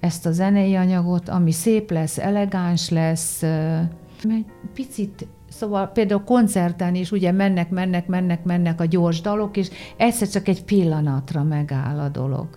[0.00, 7.12] ezt a zenei anyagot, ami szép lesz, elegáns lesz, egy picit Szóval például koncerten is
[7.12, 12.08] ugye mennek, mennek, mennek, mennek a gyors dalok, és egyszer csak egy pillanatra megáll a
[12.08, 12.48] dolog.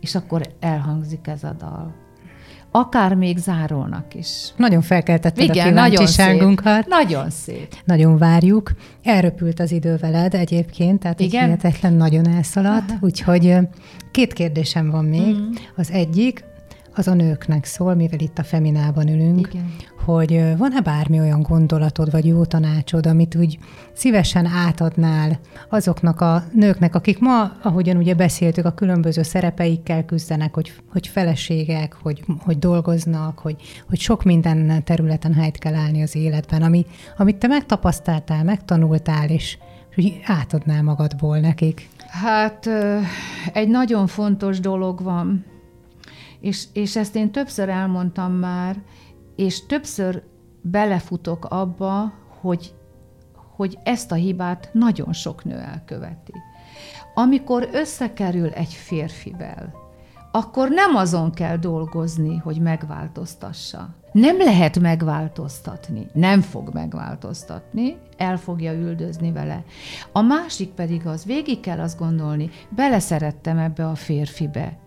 [0.00, 2.05] És akkor elhangzik ez a dal
[2.78, 4.28] akár még zárolnak is.
[4.56, 6.86] Nagyon felkeltetted Igen, a kíváncsiságunkat.
[6.86, 6.88] Nagyon szép.
[6.88, 7.74] Nagyon szép.
[7.84, 8.70] Nagyon várjuk.
[9.02, 11.44] Elröpült az idő veled egyébként, tehát Igen?
[11.44, 13.56] hihetetlen nagyon elszaladt, úgyhogy
[14.10, 15.34] két kérdésem van még.
[15.34, 15.50] Mm.
[15.76, 16.44] Az egyik,
[16.98, 19.74] az a nőknek szól, mivel itt a Feminában ülünk, Igen.
[20.04, 23.58] hogy van-e bármi olyan gondolatod, vagy jó tanácsod, amit úgy
[23.92, 25.38] szívesen átadnál
[25.68, 31.96] azoknak a nőknek, akik ma, ahogyan ugye beszéltük, a különböző szerepeikkel küzdenek, hogy, hogy feleségek,
[32.02, 33.56] hogy, hogy dolgoznak, hogy,
[33.88, 36.86] hogy sok minden területen helyt kell állni az életben, ami,
[37.16, 39.58] amit te megtapasztaltál, megtanultál, és
[39.94, 41.88] hogy átadnál magadból nekik.
[42.06, 42.68] Hát
[43.52, 45.44] egy nagyon fontos dolog van,
[46.40, 48.82] és, és ezt én többször elmondtam már,
[49.36, 50.22] és többször
[50.62, 52.74] belefutok abba, hogy,
[53.56, 56.32] hogy ezt a hibát nagyon sok nő elköveti.
[57.14, 59.84] Amikor összekerül egy férfivel,
[60.36, 63.94] akkor nem azon kell dolgozni, hogy megváltoztassa.
[64.12, 69.64] Nem lehet megváltoztatni, nem fog megváltoztatni, el fogja üldözni vele.
[70.12, 74.78] A másik pedig az, végig kell azt gondolni, beleszerettem ebbe a férfibe,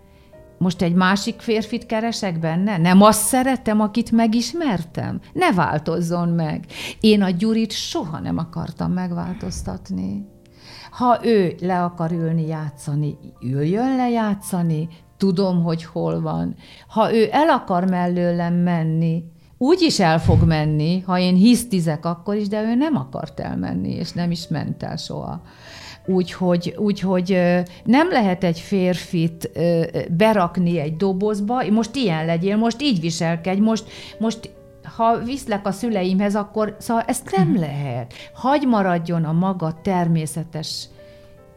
[0.59, 2.77] most egy másik férfit keresek benne?
[2.77, 5.19] Nem azt szeretem, akit megismertem?
[5.33, 6.65] Ne változzon meg.
[6.99, 10.25] Én a Gyurit soha nem akartam megváltoztatni.
[10.91, 14.87] Ha ő le akar ülni játszani, üljön le játszani,
[15.17, 16.55] tudom, hogy hol van.
[16.87, 19.23] Ha ő el akar mellőlem menni,
[19.61, 23.93] úgy is el fog menni, ha én hisztizek akkor is, de ő nem akart elmenni,
[23.93, 25.41] és nem is ment el soha.
[26.05, 27.39] Úgyhogy, úgyhogy
[27.83, 29.49] nem lehet egy férfit
[30.09, 33.83] berakni egy dobozba, most ilyen legyél, most így viselkedj, most,
[34.19, 34.51] most
[34.83, 37.59] ha viszlek a szüleimhez, akkor szóval ezt nem mhm.
[37.59, 38.13] lehet.
[38.33, 40.87] Hagy maradjon a maga természetes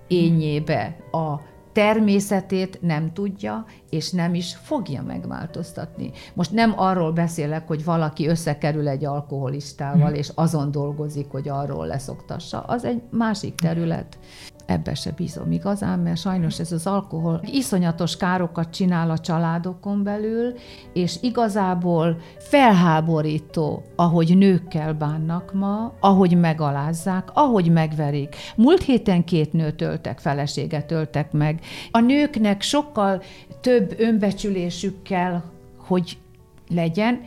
[0.09, 6.11] ényébe a természetét nem tudja, és nem is fogja megváltoztatni.
[6.35, 10.19] Most nem arról beszélek, hogy valaki összekerül egy alkoholistával, mhm.
[10.19, 12.61] és azon dolgozik, hogy arról leszoktassa.
[12.61, 14.19] Az egy másik terület
[14.67, 20.55] ebbe se bízom igazán, mert sajnos ez az alkohol iszonyatos károkat csinál a családokon belül,
[20.93, 28.37] és igazából felháborító, ahogy nőkkel bánnak ma, ahogy megalázzák, ahogy megverik.
[28.57, 31.61] Múlt héten két nőt öltek, feleséget öltek meg.
[31.91, 33.23] A nőknek sokkal
[33.61, 35.43] több önbecsülésük kell,
[35.77, 36.19] hogy
[36.69, 37.21] legyen.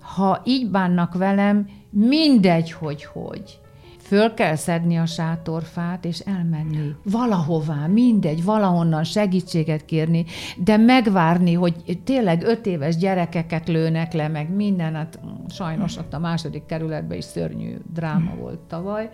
[0.00, 3.58] Ha így bánnak velem, mindegy, hogy hogy
[4.06, 10.24] föl kell szedni a sátorfát, és elmenni valahová, mindegy, valahonnan segítséget kérni,
[10.56, 16.18] de megvárni, hogy tényleg öt éves gyerekeket lőnek le, meg minden, hát sajnos ott a
[16.18, 19.10] második kerületben is szörnyű dráma volt tavaly.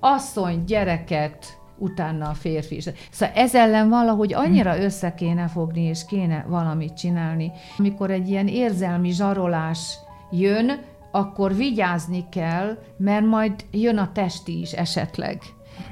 [0.00, 2.88] Asszony, gyereket, utána a férfi is.
[3.10, 7.52] Szóval ez ellen valahogy annyira össze kéne fogni, és kéne valamit csinálni.
[7.78, 9.98] Amikor egy ilyen érzelmi zsarolás
[10.30, 10.80] jön,
[11.10, 15.42] akkor vigyázni kell, mert majd jön a testi is esetleg.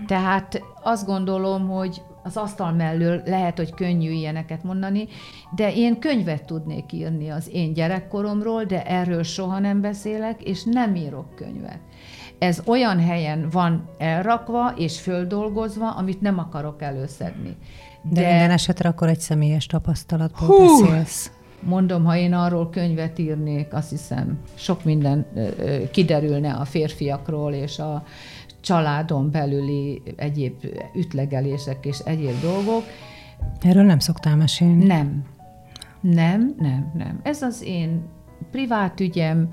[0.07, 5.09] Tehát azt gondolom, hogy az asztal mellől lehet, hogy könnyű ilyeneket mondani,
[5.55, 10.95] de én könyvet tudnék írni az én gyerekkoromról, de erről soha nem beszélek, és nem
[10.95, 11.79] írok könyvet.
[12.39, 17.57] Ez olyan helyen van elrakva és földolgozva, amit nem akarok előszedni.
[18.03, 21.31] De, de minden esetre akkor egy személyes tapasztalatból hú, beszélsz.
[21.61, 25.27] Mondom, ha én arról könyvet írnék, azt hiszem, sok minden
[25.91, 28.05] kiderülne a férfiakról és a
[28.61, 30.55] családon belüli egyéb
[30.95, 32.83] ütlegelések és egyéb dolgok.
[33.61, 34.85] Erről nem szoktál mesélni?
[34.85, 35.25] Nem.
[36.01, 37.21] Nem, nem, nem.
[37.23, 38.03] Ez az én
[38.51, 39.49] privát ügyem,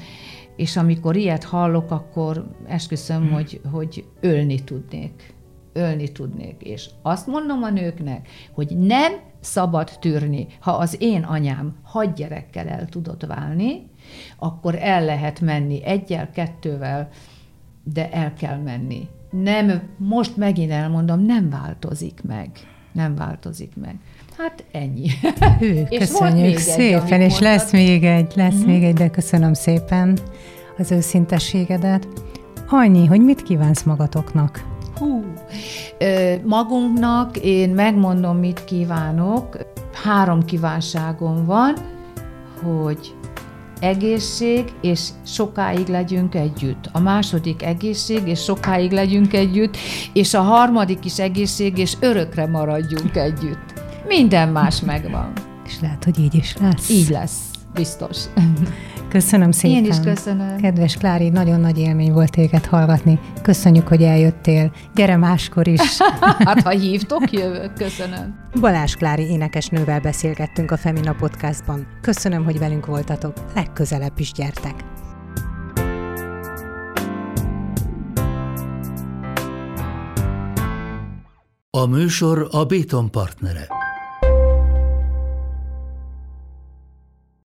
[0.56, 3.32] és amikor ilyet hallok, akkor esküszöm, hmm.
[3.32, 5.35] hogy, hogy ölni tudnék.
[5.78, 6.62] Ölni tudnék.
[6.62, 10.48] És azt mondom a nőknek, hogy nem szabad tűrni.
[10.60, 13.90] Ha az én anyám hat gyerekkel el tudott válni,
[14.38, 17.10] akkor el lehet menni egyel, kettővel,
[17.84, 19.08] de el kell menni.
[19.30, 22.50] Nem, most megint elmondom, nem változik meg.
[22.92, 23.96] Nem változik meg.
[24.38, 25.08] Hát ennyi.
[25.60, 28.66] Hű, és köszönjük szépen, egy, és lesz még egy, lesz mm-hmm.
[28.66, 30.18] még egy, de köszönöm szépen
[30.78, 32.08] az őszintességedet.
[32.68, 34.75] Annyi, hogy mit kívánsz magatoknak?
[35.00, 35.24] Hú,
[36.44, 39.58] magunknak én megmondom, mit kívánok.
[40.04, 41.76] Három kívánságom van,
[42.64, 43.16] hogy
[43.80, 46.90] egészség, és sokáig legyünk együtt.
[46.92, 49.78] A második egészség, és sokáig legyünk együtt,
[50.14, 53.74] és a harmadik is egészség, és örökre maradjunk együtt.
[54.08, 55.32] Minden más megvan.
[55.66, 56.90] És lehet, hogy így is lesz.
[56.90, 57.40] Így lesz,
[57.74, 58.18] biztos.
[59.10, 59.78] Köszönöm szépen.
[59.78, 60.58] Én is köszönöm.
[60.58, 63.20] Kedves Klári, nagyon nagy élmény volt téged hallgatni.
[63.42, 64.72] Köszönjük, hogy eljöttél.
[64.96, 65.98] Gyere máskor is.
[66.46, 67.74] hát, ha hívtok, jövök.
[67.74, 68.36] Köszönöm.
[68.60, 71.88] Balázs Klári énekesnővel beszélgettünk a Femina Podcastban.
[72.02, 73.34] Köszönöm, hogy velünk voltatok.
[73.56, 74.74] Legközelebb is gyertek.
[81.70, 83.85] A műsor a Béton partnere.